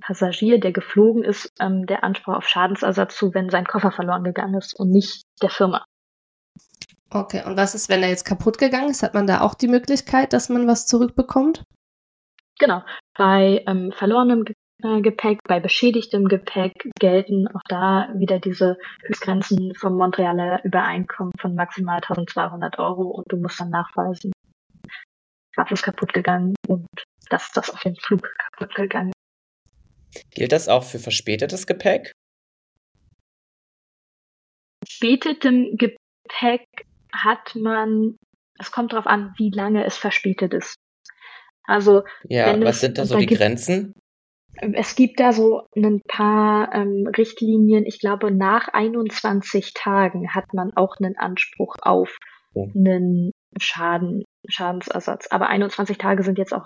[0.00, 4.54] Passagier, der geflogen ist, ähm, der Anspruch auf Schadensersatz zu, wenn sein Koffer verloren gegangen
[4.54, 5.84] ist und nicht der Firma.
[7.10, 9.02] Okay, und was ist, wenn er jetzt kaputt gegangen ist?
[9.02, 11.64] Hat man da auch die Möglichkeit, dass man was zurückbekommt?
[12.58, 12.82] Genau.
[13.16, 14.44] Bei ähm, verlorenem
[14.80, 21.96] Gepäck, bei beschädigtem Gepäck gelten auch da wieder diese Höchstgrenzen vom Montrealer Übereinkommen von maximal
[21.96, 24.32] 1200 Euro und du musst dann nachweisen,
[25.56, 26.86] was ist kaputt gegangen und
[27.28, 29.10] dass das auf dem Flug kaputt gegangen
[30.12, 30.30] ist.
[30.30, 32.12] Gilt das auch für verspätetes Gepäck?
[34.86, 36.66] Verspätetem Gepäck
[37.12, 38.16] hat man,
[38.60, 40.76] es kommt darauf an, wie lange es verspätet ist.
[41.64, 43.92] Also, Ja, was es, sind da so die Grenzen?
[44.72, 47.84] Es gibt da so ein paar ähm, Richtlinien.
[47.86, 52.16] Ich glaube, nach 21 Tagen hat man auch einen Anspruch auf
[52.54, 52.66] Oh.
[52.74, 53.30] einen
[53.60, 55.28] Schaden, Schadensersatz.
[55.30, 56.64] Aber 21 Tage sind jetzt auch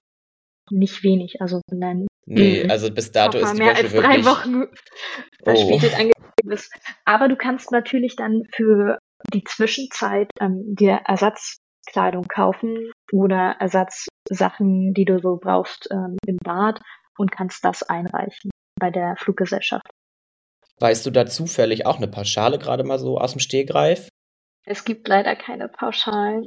[0.71, 1.41] nicht wenig.
[1.41, 2.71] Also wenn ein Nee, Mhm.
[2.71, 4.27] also bis dato ist die mehr Wäsche als drei wirklich.
[4.27, 5.45] Wochen Oh.
[5.45, 6.73] verspätet angegeben ist.
[7.05, 8.97] Aber du kannst natürlich dann für
[9.35, 16.81] die Zwischenzeit ähm, dir Ersatzkleidung kaufen oder Ersatzsachen, die du so brauchst ähm, im Bad
[17.19, 19.87] und kannst das einreichen bei der Fluggesellschaft.
[20.81, 24.09] Weißt du da zufällig auch eine Pauschale gerade mal so aus dem Stegreif?
[24.65, 26.47] Es gibt leider keine Pauschalen.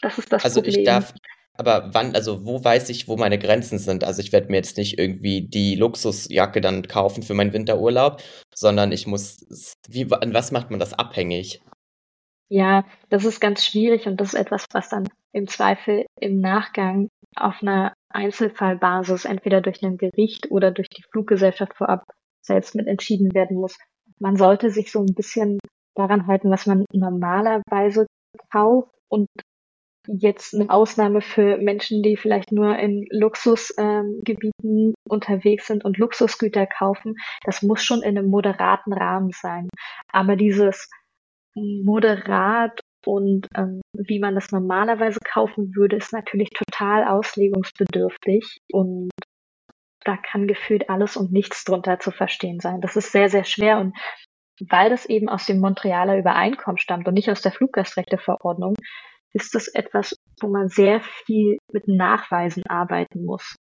[0.00, 0.80] Das ist das Also Problem.
[0.80, 1.12] ich darf,
[1.56, 4.04] aber wann, also wo weiß ich, wo meine Grenzen sind?
[4.04, 8.22] Also ich werde mir jetzt nicht irgendwie die Luxusjacke dann kaufen für meinen Winterurlaub,
[8.54, 11.60] sondern ich muss, wie, an was macht man das abhängig?
[12.48, 17.08] Ja, das ist ganz schwierig und das ist etwas, was dann im Zweifel im Nachgang
[17.36, 22.04] auf einer Einzelfallbasis entweder durch ein Gericht oder durch die Fluggesellschaft vorab
[22.42, 23.76] selbst mit entschieden werden muss.
[24.18, 25.58] Man sollte sich so ein bisschen
[25.94, 28.06] daran halten, was man normalerweise
[28.50, 29.28] kauft und
[30.06, 36.66] jetzt eine Ausnahme für Menschen, die vielleicht nur in Luxusgebieten ähm, unterwegs sind und Luxusgüter
[36.66, 37.16] kaufen.
[37.44, 39.68] Das muss schon in einem moderaten Rahmen sein.
[40.10, 40.88] Aber dieses
[41.54, 49.08] moderat und ähm, wie man das normalerweise kaufen würde, ist natürlich total auslegungsbedürftig und
[50.04, 52.82] da kann gefühlt alles und nichts drunter zu verstehen sein.
[52.82, 53.96] Das ist sehr, sehr schwer und
[54.68, 58.74] weil das eben aus dem Montrealer Übereinkommen stammt und nicht aus der Fluggastrechteverordnung,
[59.32, 63.56] ist das etwas, wo man sehr viel mit Nachweisen arbeiten muss.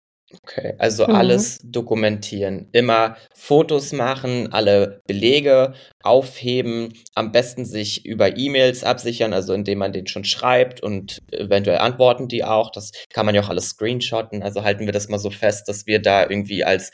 [0.42, 1.16] Okay, also Mhm.
[1.16, 9.54] alles dokumentieren, immer Fotos machen, alle Belege aufheben, am besten sich über E-Mails absichern, also
[9.54, 12.72] indem man den schon schreibt und eventuell antworten die auch.
[12.72, 14.42] Das kann man ja auch alles screenshotten.
[14.42, 16.92] Also halten wir das mal so fest, dass wir da irgendwie als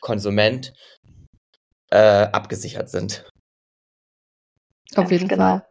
[0.00, 0.72] Konsument
[1.90, 3.24] äh, abgesichert sind.
[4.94, 5.58] Auf jeden genau.
[5.58, 5.66] Fall.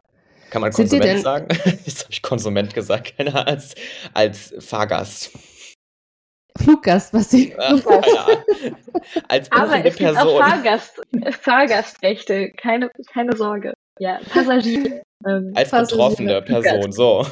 [0.50, 1.48] Kann man Konsument sagen?
[1.84, 3.74] Jetzt habe ich Konsument gesagt, keine als,
[4.14, 5.30] als Fahrgast.
[6.58, 7.54] Fluggast, was sie.
[7.58, 8.44] Ach, keine Ahnung.
[9.28, 10.42] Als Aber es gibt auch Person.
[10.42, 11.00] Fahrgast,
[11.40, 13.74] Fahrgastrechte, keine, keine Sorge.
[13.98, 15.02] Ja, Passagier.
[15.26, 17.26] Ähm, Als Passagiere, betroffene Person, so.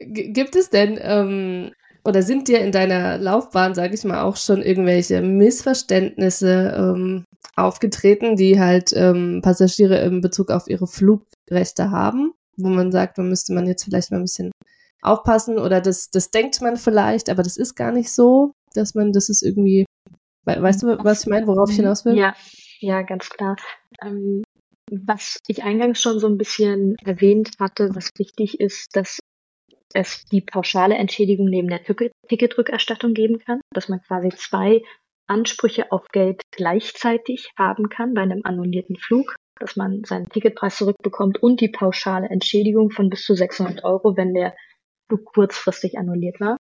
[0.00, 1.72] G- Gibt es denn ähm,
[2.04, 7.24] oder sind dir in deiner Laufbahn, sage ich mal, auch schon irgendwelche Missverständnisse ähm,
[7.56, 13.28] aufgetreten, die halt ähm, Passagiere in Bezug auf ihre Flugrechte haben, wo man sagt, man
[13.28, 14.50] müsste man jetzt vielleicht mal ein bisschen
[15.02, 19.12] aufpassen oder das, das denkt man vielleicht, aber das ist gar nicht so, dass man,
[19.12, 19.86] das ist irgendwie,
[20.44, 22.16] we weißt du, was ich meine, worauf ich hinaus will?
[22.16, 22.34] Ja,
[22.80, 23.56] ja, ganz klar.
[24.02, 24.42] Ähm,
[24.90, 29.20] was ich eingangs schon so ein bisschen erwähnt hatte, was wichtig ist, dass
[29.94, 34.82] es die pauschale Entschädigung neben der Ticket- Ticketrückerstattung geben kann, dass man quasi zwei
[35.26, 41.42] Ansprüche auf Geld gleichzeitig haben kann bei einem annullierten Flug, dass man seinen Ticketpreis zurückbekommt
[41.42, 44.54] und die pauschale Entschädigung von bis zu 600 Euro, wenn der
[45.10, 46.56] Flug kurzfristig annulliert war.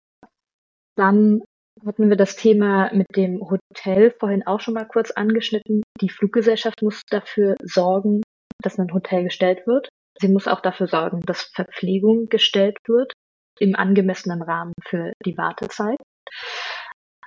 [0.96, 1.41] Dann
[1.86, 5.84] hatten wir das Thema mit dem Hotel vorhin auch schon mal kurz angeschnitten.
[6.00, 8.22] Die Fluggesellschaft muss dafür sorgen,
[8.62, 9.89] dass ein Hotel gestellt wird.
[10.20, 13.12] Sie muss auch dafür sorgen, dass Verpflegung gestellt wird
[13.60, 15.98] im angemessenen Rahmen für die Wartezeit.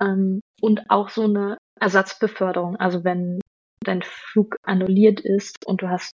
[0.01, 2.77] Ähm, und auch so eine Ersatzbeförderung.
[2.77, 3.39] Also wenn
[3.83, 6.13] dein Flug annulliert ist und du hast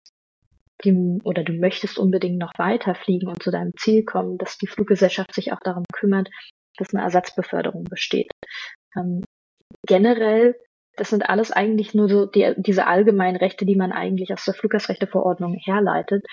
[0.84, 5.34] die, oder du möchtest unbedingt noch weiterfliegen und zu deinem Ziel kommen, dass die Fluggesellschaft
[5.34, 6.30] sich auch darum kümmert,
[6.78, 8.32] dass eine Ersatzbeförderung besteht.
[8.96, 9.24] Ähm,
[9.88, 10.56] generell,
[10.98, 14.54] das sind alles eigentlich nur so die, diese allgemeinen Rechte, die man eigentlich aus der
[14.54, 16.26] Fluggastrechteverordnung herleitet.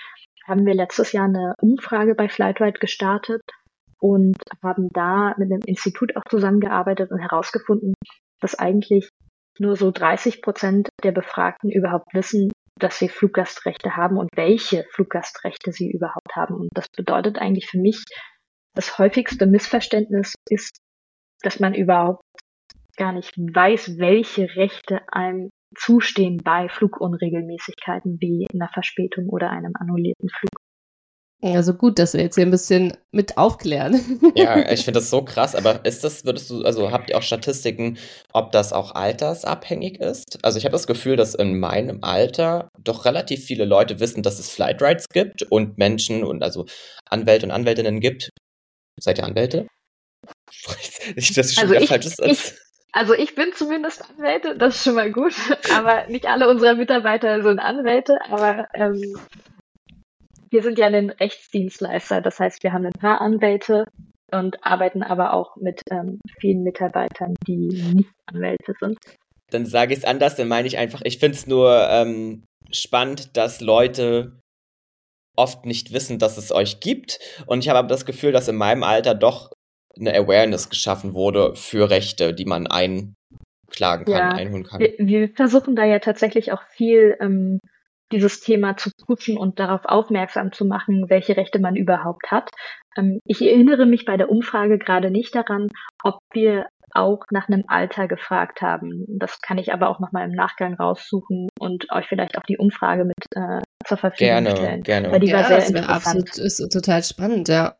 [0.45, 3.41] Haben wir letztes Jahr eine Umfrage bei Flightride gestartet
[3.99, 7.93] und haben da mit einem Institut auch zusammengearbeitet und herausgefunden,
[8.41, 9.07] dass eigentlich
[9.59, 15.71] nur so 30 Prozent der Befragten überhaupt wissen, dass sie Fluggastrechte haben und welche Fluggastrechte
[15.71, 16.55] sie überhaupt haben.
[16.55, 18.03] Und das bedeutet eigentlich für mich,
[18.75, 20.77] das häufigste Missverständnis ist,
[21.41, 22.23] dass man überhaupt
[22.97, 30.29] gar nicht weiß, welche Rechte einem zustehen bei Flugunregelmäßigkeiten wie einer Verspätung oder einem annullierten
[30.29, 30.62] Flug.
[31.43, 33.99] Also gut, dass wir jetzt hier ein bisschen mit aufklären.
[34.35, 37.21] Ja, ich finde das so krass, aber ist das, würdest du, also habt ihr auch
[37.21, 37.97] Statistiken,
[38.31, 40.39] ob das auch altersabhängig ist?
[40.43, 44.39] Also ich habe das Gefühl, dass in meinem Alter doch relativ viele Leute wissen, dass
[44.39, 46.65] es Flight Rides gibt und Menschen und also
[47.09, 48.29] Anwälte und Anwältinnen gibt.
[48.99, 49.67] Seid ihr Anwälte?
[51.15, 52.53] Nicht, dass schon Also wieder ich- falsches ich-
[52.93, 55.33] Also ich bin zumindest Anwälte, das ist schon mal gut,
[55.75, 59.15] aber nicht alle unserer Mitarbeiter sind Anwälte, aber ähm,
[60.53, 63.85] wir sind ja ein Rechtsdienstleister, das heißt, wir haben ein paar Anwälte
[64.31, 68.99] und arbeiten aber auch mit ähm, vielen Mitarbeitern, die nicht Anwälte sind.
[69.49, 73.35] Dann sage ich es anders, dann meine ich einfach, ich finde es nur ähm, spannend,
[73.35, 74.39] dass Leute
[75.35, 77.19] oft nicht wissen, dass es euch gibt.
[77.47, 79.51] Und ich habe aber das Gefühl, dass in meinem Alter doch
[79.97, 84.79] eine Awareness geschaffen wurde für Rechte, die man einklagen kann, ja, einholen kann.
[84.79, 87.59] Wir, wir, versuchen da ja tatsächlich auch viel ähm,
[88.13, 92.49] dieses Thema zu pushen und darauf aufmerksam zu machen, welche Rechte man überhaupt hat.
[92.97, 95.67] Ähm, ich erinnere mich bei der Umfrage gerade nicht daran,
[96.03, 99.05] ob wir auch nach einem Alter gefragt haben.
[99.07, 103.03] Das kann ich aber auch nochmal im Nachgang raussuchen und euch vielleicht auch die Umfrage
[103.03, 104.83] mit äh, zur Verfügung gerne, stellen.
[104.83, 106.29] Gerne, Weil die ja, war sehr das interessant.
[106.29, 107.75] Absolut, ist total spannend, ja.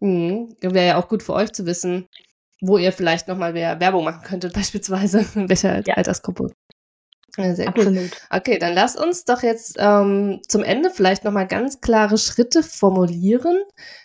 [0.00, 0.56] Mhm.
[0.60, 2.08] Wäre ja auch gut für euch zu wissen,
[2.60, 5.94] wo ihr vielleicht nochmal Werbung machen könntet, beispielsweise, in welcher ja.
[5.94, 6.48] Altersgruppe.
[7.36, 7.96] Ja, sehr Absolut.
[7.96, 8.10] Cool.
[8.30, 13.62] Okay, dann lass uns doch jetzt ähm, zum Ende vielleicht nochmal ganz klare Schritte formulieren,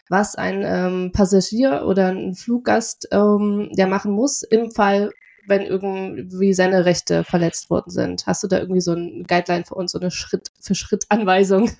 [0.10, 5.12] was ein ähm, Passagier oder ein Fluggast ähm, der machen muss im Fall,
[5.48, 8.26] wenn irgendwie seine Rechte verletzt worden sind.
[8.28, 11.72] Hast du da irgendwie so ein Guideline für uns, so eine Schritt-für-Schritt-Anweisung?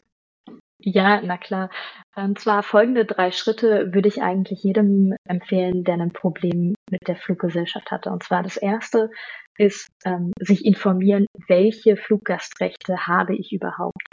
[0.80, 1.72] Ja, na klar.
[2.16, 7.16] Und zwar folgende drei Schritte würde ich eigentlich jedem empfehlen, der ein Problem mit der
[7.16, 8.12] Fluggesellschaft hatte.
[8.12, 9.10] Und zwar das erste
[9.58, 14.04] ist ähm, sich informieren, welche Fluggastrechte habe ich überhaupt.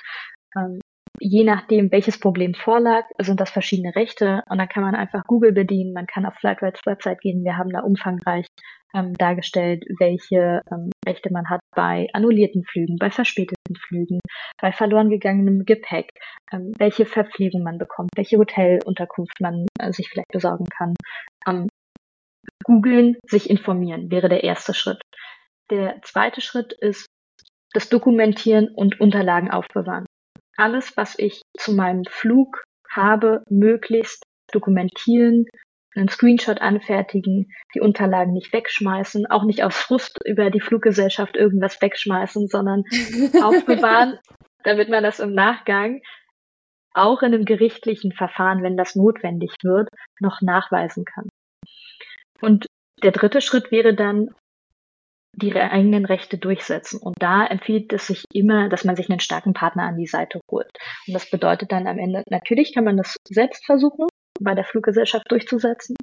[0.57, 0.81] Ähm,
[1.21, 5.53] je nachdem, welches Problem vorlag, sind das verschiedene Rechte und dann kann man einfach Google
[5.53, 8.47] bedienen, man kann auf Flightrights Website gehen, wir haben da umfangreich
[8.95, 14.21] ähm, dargestellt, welche ähm, Rechte man hat bei annullierten Flügen, bei verspäteten Flügen,
[14.61, 16.11] bei verloren gegangenem Gepäck,
[16.53, 20.95] ähm, welche Verpflegung man bekommt, welche Hotelunterkunft man äh, sich vielleicht besorgen kann.
[21.47, 21.69] Ähm,
[22.65, 25.01] Googeln, sich informieren wäre der erste Schritt.
[25.71, 27.07] Der zweite Schritt ist
[27.73, 30.07] das Dokumentieren und Unterlagen aufbewahren.
[30.57, 35.47] Alles, was ich zu meinem Flug habe, möglichst dokumentieren,
[35.95, 41.81] einen Screenshot anfertigen, die Unterlagen nicht wegschmeißen, auch nicht aus Frust über die Fluggesellschaft irgendwas
[41.81, 42.85] wegschmeißen, sondern
[43.43, 44.19] aufbewahren,
[44.65, 46.01] damit man das im Nachgang
[46.95, 49.89] auch in einem gerichtlichen Verfahren, wenn das notwendig wird,
[50.21, 51.29] noch nachweisen kann.
[52.41, 52.67] Und
[53.03, 54.31] der dritte Schritt wäre dann,
[55.35, 57.01] die eigenen Rechte durchsetzen.
[57.01, 60.41] Und da empfiehlt es sich immer, dass man sich einen starken Partner an die Seite
[60.51, 60.71] holt.
[61.07, 64.07] Und das bedeutet dann am Ende, natürlich kann man das selbst versuchen,
[64.41, 65.97] bei der Fluggesellschaft durchzusetzen.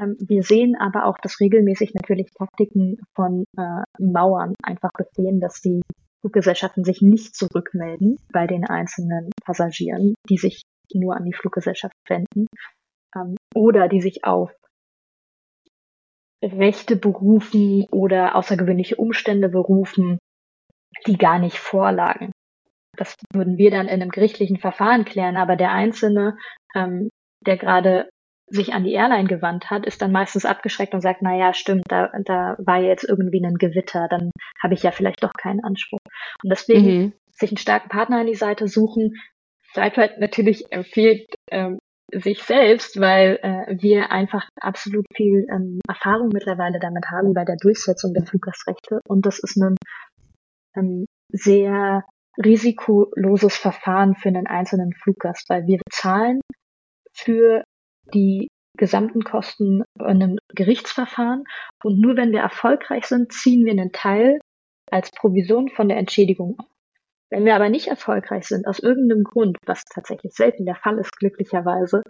[0.00, 5.60] Ähm, wir sehen aber auch, dass regelmäßig natürlich Taktiken von äh, Mauern einfach bestehen, dass
[5.60, 5.82] die
[6.20, 10.62] Fluggesellschaften sich nicht zurückmelden bei den einzelnen Passagieren, die sich
[10.92, 12.46] nur an die Fluggesellschaft wenden
[13.14, 14.50] ähm, oder die sich auf
[16.44, 20.18] Rechte berufen oder außergewöhnliche Umstände berufen,
[21.06, 22.32] die gar nicht vorlagen.
[22.96, 26.36] Das würden wir dann in einem gerichtlichen Verfahren klären, aber der Einzelne,
[26.74, 27.08] ähm,
[27.44, 28.08] der gerade
[28.46, 31.84] sich an die Airline gewandt hat, ist dann meistens abgeschreckt und sagt, na ja, stimmt,
[31.88, 34.30] da, da war jetzt irgendwie ein Gewitter, dann
[34.62, 35.98] habe ich ja vielleicht doch keinen Anspruch.
[36.42, 37.12] Und deswegen mhm.
[37.32, 39.14] sich einen starken Partner an die Seite suchen.
[39.72, 41.78] Flightwide natürlich empfiehlt, ähm,
[42.20, 47.56] sich selbst, weil äh, wir einfach absolut viel ähm, Erfahrung mittlerweile damit haben bei der
[47.56, 49.00] Durchsetzung der Fluggastrechte.
[49.06, 49.76] Und das ist ein
[50.76, 52.04] ähm, sehr
[52.42, 56.40] risikoloses Verfahren für einen einzelnen Fluggast, weil wir bezahlen
[57.12, 57.62] für
[58.12, 61.44] die gesamten Kosten in einem Gerichtsverfahren
[61.84, 64.40] und nur wenn wir erfolgreich sind, ziehen wir einen Teil
[64.90, 66.66] als Provision von der Entschädigung ab.
[67.34, 71.10] Wenn wir aber nicht erfolgreich sind, aus irgendeinem Grund, was tatsächlich selten der Fall ist,
[71.16, 72.02] glücklicherweise,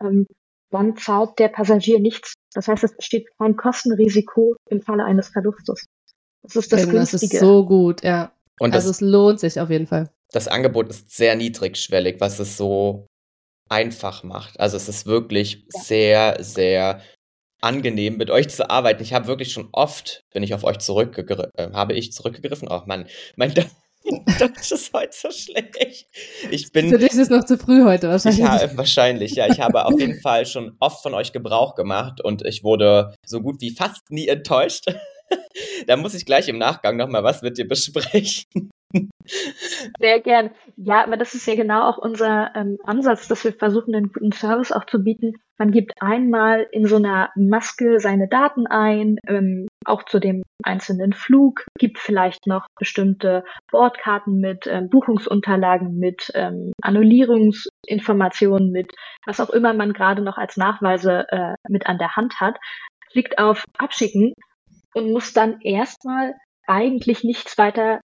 [0.00, 0.26] ähm,
[0.70, 2.32] dann zahlt der Passagier nichts.
[2.54, 5.84] Das heißt, es besteht kein Kostenrisiko im Falle eines Verlustes.
[6.42, 7.02] Das ist das Günstige.
[7.02, 8.32] Das ist so gut, ja.
[8.58, 10.08] Und also das, es lohnt sich auf jeden Fall.
[10.32, 13.06] Das Angebot ist sehr niedrigschwellig, was es so
[13.68, 14.58] einfach macht.
[14.58, 15.80] Also es ist wirklich ja.
[15.82, 17.02] sehr, sehr
[17.60, 19.02] angenehm, mit euch zu arbeiten.
[19.02, 22.68] Ich habe wirklich schon oft, bin ich auf euch zurückgegriffen, äh, habe ich zurückgegriffen.
[22.70, 23.06] Oh Mann,
[23.36, 23.52] mein,
[24.38, 26.08] Deutsch ist heute so schlecht.
[26.50, 28.40] Ich bin, Für dich ist es noch zu früh heute wahrscheinlich.
[28.40, 29.46] Ja, wahrscheinlich, ja.
[29.50, 33.40] Ich habe auf jeden Fall schon oft von euch Gebrauch gemacht und ich wurde so
[33.40, 34.86] gut wie fast nie enttäuscht.
[35.86, 38.70] da muss ich gleich im Nachgang nochmal was mit dir besprechen.
[40.00, 40.50] Sehr gern.
[40.76, 44.32] Ja, aber das ist ja genau auch unser ähm, Ansatz, dass wir versuchen, einen guten
[44.32, 45.34] Service auch zu bieten.
[45.58, 51.12] Man gibt einmal in so einer Maske seine Daten ein, ähm, auch zu dem einzelnen
[51.12, 58.92] Flug, gibt vielleicht noch bestimmte Bordkarten mit, ähm, Buchungsunterlagen mit, ähm, Annullierungsinformationen mit,
[59.26, 62.56] was auch immer man gerade noch als Nachweise äh, mit an der Hand hat,
[63.12, 64.32] klickt auf Abschicken
[64.94, 66.34] und muss dann erstmal
[66.66, 68.00] eigentlich nichts weiter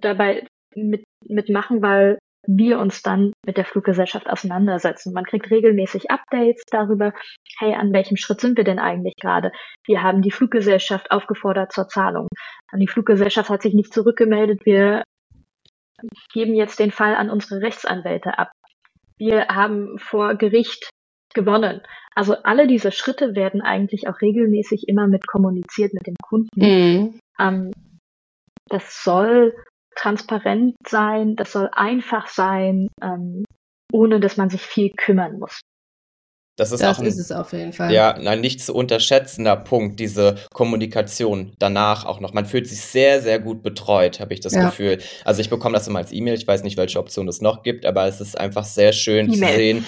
[0.00, 5.12] dabei mit, mitmachen, weil wir uns dann mit der Fluggesellschaft auseinandersetzen.
[5.12, 7.12] Man kriegt regelmäßig Updates darüber,
[7.58, 9.52] hey, an welchem Schritt sind wir denn eigentlich gerade?
[9.86, 12.26] Wir haben die Fluggesellschaft aufgefordert zur Zahlung.
[12.74, 14.66] Die Fluggesellschaft hat sich nicht zurückgemeldet.
[14.66, 15.04] Wir
[16.32, 18.50] geben jetzt den Fall an unsere Rechtsanwälte ab.
[19.18, 20.90] Wir haben vor Gericht
[21.34, 21.80] gewonnen.
[22.14, 26.60] Also alle diese Schritte werden eigentlich auch regelmäßig immer mit kommuniziert mit dem Kunden.
[26.60, 27.20] Mhm.
[27.38, 27.70] Ähm,
[28.72, 29.54] das soll
[29.96, 33.44] transparent sein, das soll einfach sein, ähm,
[33.92, 35.60] ohne dass man sich viel kümmern muss.
[36.56, 37.92] Das ist, das auch ein, ist es auf jeden Fall.
[37.92, 42.34] Ja, ein nicht zu unterschätzender Punkt, diese Kommunikation danach auch noch.
[42.34, 44.66] Man fühlt sich sehr, sehr gut betreut, habe ich das ja.
[44.66, 44.98] Gefühl.
[45.24, 46.34] Also ich bekomme das immer als E-Mail.
[46.34, 49.32] Ich weiß nicht, welche Option es noch gibt, aber es ist einfach sehr schön e
[49.32, 49.86] zu sehen.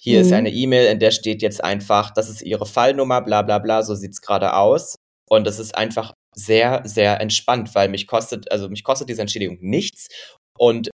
[0.00, 0.24] Hier mhm.
[0.24, 3.82] ist eine E-Mail, in der steht jetzt einfach, das ist Ihre Fallnummer, bla bla bla,
[3.82, 4.94] so sieht's gerade aus.
[5.28, 9.58] Und es ist einfach sehr, sehr entspannt, weil mich kostet, also mich kostet diese Entschädigung
[9.60, 10.08] nichts
[10.58, 10.90] und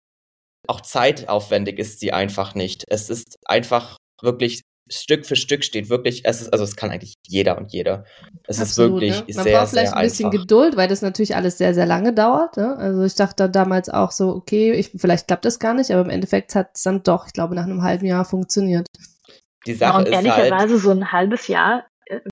[0.68, 2.84] auch zeitaufwendig ist sie einfach nicht.
[2.88, 7.14] Es ist einfach wirklich Stück für Stück steht wirklich, es ist, also es kann eigentlich
[7.26, 8.04] jeder und jeder.
[8.46, 9.34] Es Absolut, ist wirklich ne?
[9.36, 10.40] Man sehr, braucht vielleicht ein bisschen einfach.
[10.40, 12.56] Geduld, weil das natürlich alles sehr, sehr lange dauert.
[12.56, 12.76] Ne?
[12.76, 16.10] Also ich dachte damals auch so, okay, ich, vielleicht klappt das gar nicht, aber im
[16.10, 18.86] Endeffekt hat es dann doch, ich glaube, nach einem halben Jahr funktioniert.
[19.66, 21.86] Die Sache ja, und ist ehrlicherweise halt, so ein halbes Jahr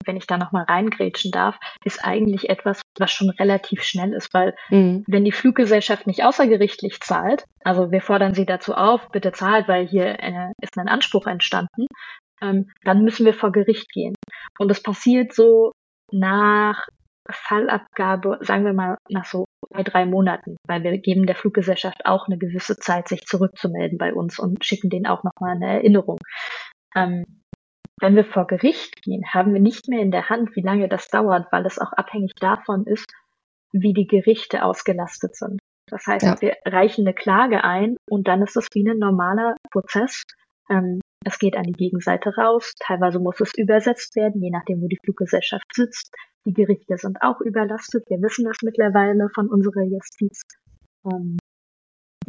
[0.05, 4.55] wenn ich da nochmal reingrätschen darf, ist eigentlich etwas, was schon relativ schnell ist, weil
[4.71, 5.05] mhm.
[5.07, 9.87] wenn die Fluggesellschaft nicht außergerichtlich zahlt, also wir fordern sie dazu auf, bitte zahlt, weil
[9.87, 11.87] hier äh, ist ein Anspruch entstanden,
[12.43, 14.15] ähm, dann müssen wir vor Gericht gehen.
[14.59, 15.73] Und das passiert so
[16.13, 16.87] nach
[17.31, 22.27] Fallabgabe, sagen wir mal nach so zwei, drei Monaten, weil wir geben der Fluggesellschaft auch
[22.27, 26.19] eine gewisse Zeit, sich zurückzumelden bei uns und schicken denen auch nochmal eine Erinnerung.
[26.97, 27.40] Ähm,
[28.01, 31.09] wenn wir vor Gericht gehen, haben wir nicht mehr in der Hand, wie lange das
[31.09, 33.13] dauert, weil es auch abhängig davon ist,
[33.73, 35.61] wie die Gerichte ausgelastet sind.
[35.87, 36.41] Das heißt, ja.
[36.41, 40.25] wir reichen eine Klage ein und dann ist es wie ein normaler Prozess.
[40.69, 42.75] Ähm, es geht an die Gegenseite raus.
[42.79, 46.15] Teilweise muss es übersetzt werden, je nachdem, wo die Fluggesellschaft sitzt.
[46.47, 48.05] Die Gerichte sind auch überlastet.
[48.09, 50.43] Wir wissen das mittlerweile von unserer Justiz.
[51.05, 51.37] Ähm,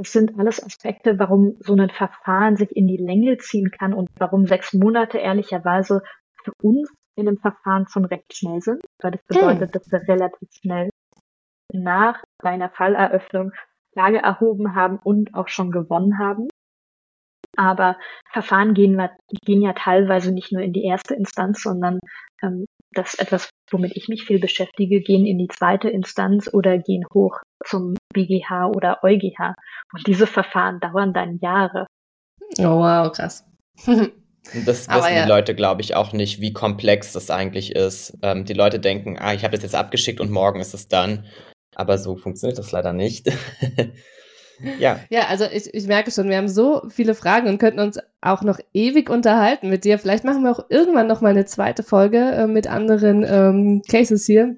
[0.01, 4.09] das sind alles Aspekte, warum so ein Verfahren sich in die Länge ziehen kann und
[4.17, 6.01] warum sechs Monate ehrlicherweise
[6.43, 10.49] für uns in einem Verfahren schon recht schnell sind, weil das bedeutet, dass wir relativ
[10.51, 10.89] schnell
[11.71, 13.51] nach einer Falleröffnung
[13.93, 16.47] Klage erhoben haben und auch schon gewonnen haben.
[17.57, 17.97] Aber
[18.31, 18.99] Verfahren gehen,
[19.45, 21.99] gehen ja teilweise nicht nur in die erste Instanz, sondern
[22.41, 26.77] ähm, das ist etwas, womit ich mich viel beschäftige, gehen in die zweite Instanz oder
[26.77, 29.55] gehen hoch zum BGH oder EuGH.
[29.93, 31.87] Und diese Verfahren dauern dann Jahre.
[32.59, 33.45] Oh wow, krass.
[34.65, 35.21] Das wissen ja.
[35.21, 38.17] die Leute, glaube ich, auch nicht, wie komplex das eigentlich ist.
[38.23, 41.27] Ähm, die Leute denken, ah, ich habe das jetzt abgeschickt und morgen ist es dann.
[41.75, 43.29] Aber so funktioniert das leider nicht.
[44.79, 44.99] Ja.
[45.09, 48.43] Ja, also ich, ich merke schon, wir haben so viele Fragen und könnten uns auch
[48.43, 49.97] noch ewig unterhalten mit dir.
[49.97, 54.25] Vielleicht machen wir auch irgendwann noch mal eine zweite Folge äh, mit anderen ähm, Cases
[54.25, 54.57] hier.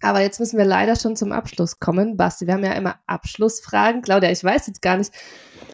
[0.00, 2.16] Aber jetzt müssen wir leider schon zum Abschluss kommen.
[2.16, 4.02] Basti, wir haben ja immer Abschlussfragen.
[4.02, 5.12] Claudia, ich weiß jetzt gar nicht,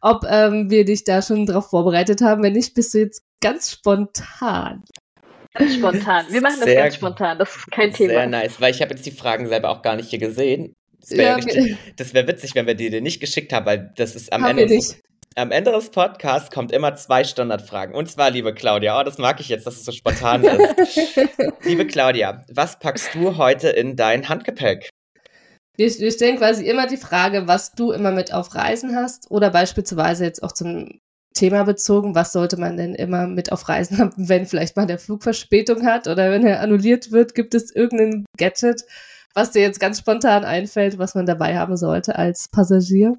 [0.00, 2.42] ob ähm, wir dich da schon drauf vorbereitet haben.
[2.42, 4.82] Wenn nicht, bist du jetzt ganz spontan.
[5.52, 6.26] Ganz spontan.
[6.30, 7.38] Wir machen das sehr, ganz spontan.
[7.38, 8.14] Das ist kein Thema.
[8.14, 10.74] Sehr nice, weil ich habe jetzt die Fragen selber auch gar nicht hier gesehen.
[11.00, 14.32] Das wäre ja, wär witzig, wenn wir die dir nicht geschickt haben, weil das ist
[14.32, 14.66] am Ende.
[14.66, 15.00] Des,
[15.36, 17.94] am Ende des Podcasts kommt immer zwei Standardfragen.
[17.94, 21.16] Und zwar, liebe Claudia, oh, das mag ich jetzt, dass es so spontan ist.
[21.62, 24.90] liebe Claudia, was packst du heute in dein Handgepäck?
[25.76, 29.50] Wir, wir stellen quasi immer die Frage, was du immer mit auf Reisen hast oder
[29.50, 31.00] beispielsweise jetzt auch zum
[31.34, 35.00] Thema bezogen, was sollte man denn immer mit auf Reisen haben, wenn vielleicht mal der
[35.00, 38.84] Flug Verspätung hat oder wenn er annulliert wird, gibt es irgendein Gadget,
[39.34, 43.16] was dir jetzt ganz spontan einfällt, was man dabei haben sollte als Passagier?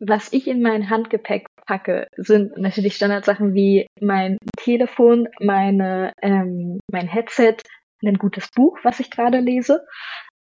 [0.00, 7.06] Was ich in mein Handgepäck packe, sind natürlich Standardsachen wie mein Telefon, meine, ähm, mein
[7.06, 7.56] Headset,
[8.02, 9.86] ein gutes Buch, was ich gerade lese,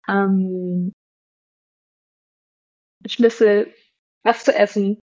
[0.07, 0.91] ähm,
[3.07, 3.73] Schlüssel,
[4.23, 4.99] was zu essen,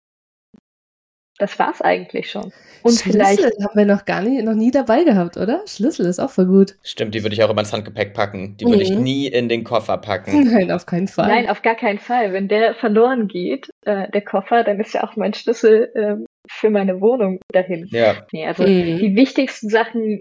[1.41, 2.53] das war's eigentlich schon.
[2.83, 5.63] Und Schlüssel vielleicht haben wir noch gar nie, noch nie dabei gehabt, oder?
[5.67, 6.77] Schlüssel ist auch voll gut.
[6.83, 8.57] Stimmt, die würde ich auch immer ins Handgepäck packen.
[8.57, 8.71] Die mhm.
[8.71, 9.03] würde ich mhm.
[9.03, 10.45] nie in den Koffer packen.
[10.53, 11.29] Nein, auf keinen Fall.
[11.29, 12.33] Nein, auf gar keinen Fall.
[12.33, 16.71] Wenn der verloren geht, äh, der Koffer, dann ist ja auch mein Schlüssel äh, für
[16.71, 17.87] meine Wohnung dahin.
[17.91, 18.27] Ja.
[18.33, 18.99] Nee, also mhm.
[18.99, 20.21] die wichtigsten Sachen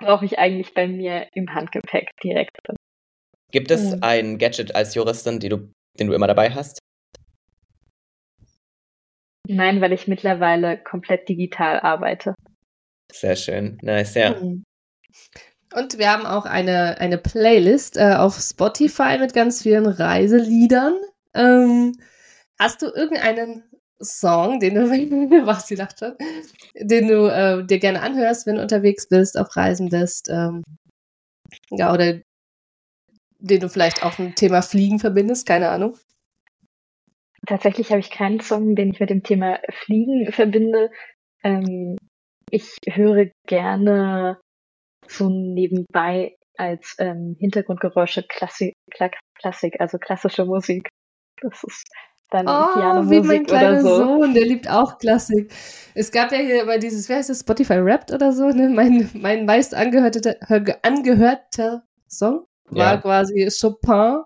[0.00, 2.56] brauche ich eigentlich bei mir im Handgepäck direkt.
[3.52, 3.98] Gibt es mhm.
[4.02, 6.80] ein Gadget als Juristin, die du, den du immer dabei hast?
[9.48, 12.34] Nein, weil ich mittlerweile komplett digital arbeite.
[13.10, 13.78] Sehr schön.
[13.82, 14.38] Nice, ja.
[14.38, 14.64] Mhm.
[15.74, 20.94] Und wir haben auch eine, eine Playlist äh, auf Spotify mit ganz vielen Reiseliedern.
[21.34, 21.94] Ähm,
[22.58, 23.64] hast du irgendeinen
[24.00, 24.90] Song, den du,
[25.46, 26.14] was sie lacht schon,
[26.74, 30.62] den du äh, dir gerne anhörst, wenn du unterwegs bist, auf Reisen bist, ähm,
[31.70, 32.20] ja, oder
[33.40, 35.96] den du vielleicht auch mit dem Thema Fliegen verbindest, keine Ahnung.
[37.46, 40.90] Tatsächlich habe ich keinen Song, den ich mit dem Thema Fliegen verbinde.
[41.42, 41.96] Ähm,
[42.50, 44.40] ich höre gerne
[45.06, 48.74] so nebenbei als ähm, Hintergrundgeräusche Klassik,
[49.38, 50.88] Klassik, also klassische Musik.
[51.40, 51.88] Das ist
[52.30, 53.96] dann oh, Pianomusik wie mein kleiner oder so.
[53.96, 55.50] Sohn, der liebt auch Klassik.
[55.94, 58.68] Es gab ja hier immer dieses, wer heißt das, Spotify Rapped oder so, ne?
[58.68, 60.36] Mein, mein meist angehörter,
[60.82, 63.00] angehörter Song war Ja.
[63.00, 64.22] quasi Chopin,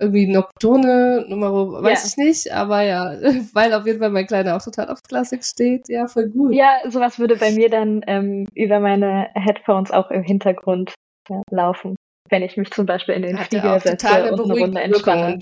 [0.00, 2.08] irgendwie Nocturne, Nummer, weiß Ja.
[2.08, 3.12] ich nicht, aber ja,
[3.54, 6.52] weil auf jeden Fall mein Kleiner auch total auf Klassik steht, ja, voll gut.
[6.54, 10.92] Ja, sowas würde bei mir dann ähm, über meine Headphones auch im Hintergrund
[11.28, 11.94] ja, laufen,
[12.28, 15.38] wenn ich mich zum Beispiel in den Hat Flieger setze und eine Runde entspanne.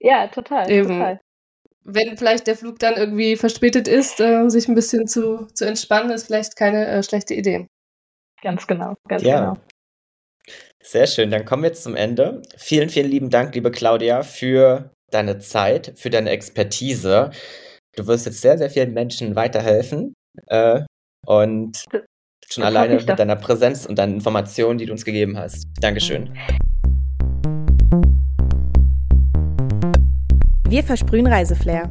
[0.00, 0.88] Ja, total, Eben.
[0.88, 1.20] total.
[1.84, 6.10] wenn vielleicht der Flug dann irgendwie verspätet ist, äh, sich ein bisschen zu, zu entspannen,
[6.10, 7.66] ist vielleicht keine äh, schlechte Idee.
[8.42, 9.40] Ganz genau, ganz Ja.
[9.40, 9.56] genau.
[10.86, 12.42] Sehr schön, dann kommen wir jetzt zum Ende.
[12.58, 17.30] Vielen, vielen lieben Dank, liebe Claudia, für deine Zeit, für deine Expertise.
[17.96, 20.12] Du wirst jetzt sehr, sehr vielen Menschen weiterhelfen.
[20.48, 20.82] Äh,
[21.26, 22.02] und Das-
[22.50, 25.64] schon das alleine mit deiner Präsenz und deinen Informationen, die du uns gegeben hast.
[25.80, 26.36] Dankeschön.
[30.68, 31.90] Wir versprühen Reiseflair.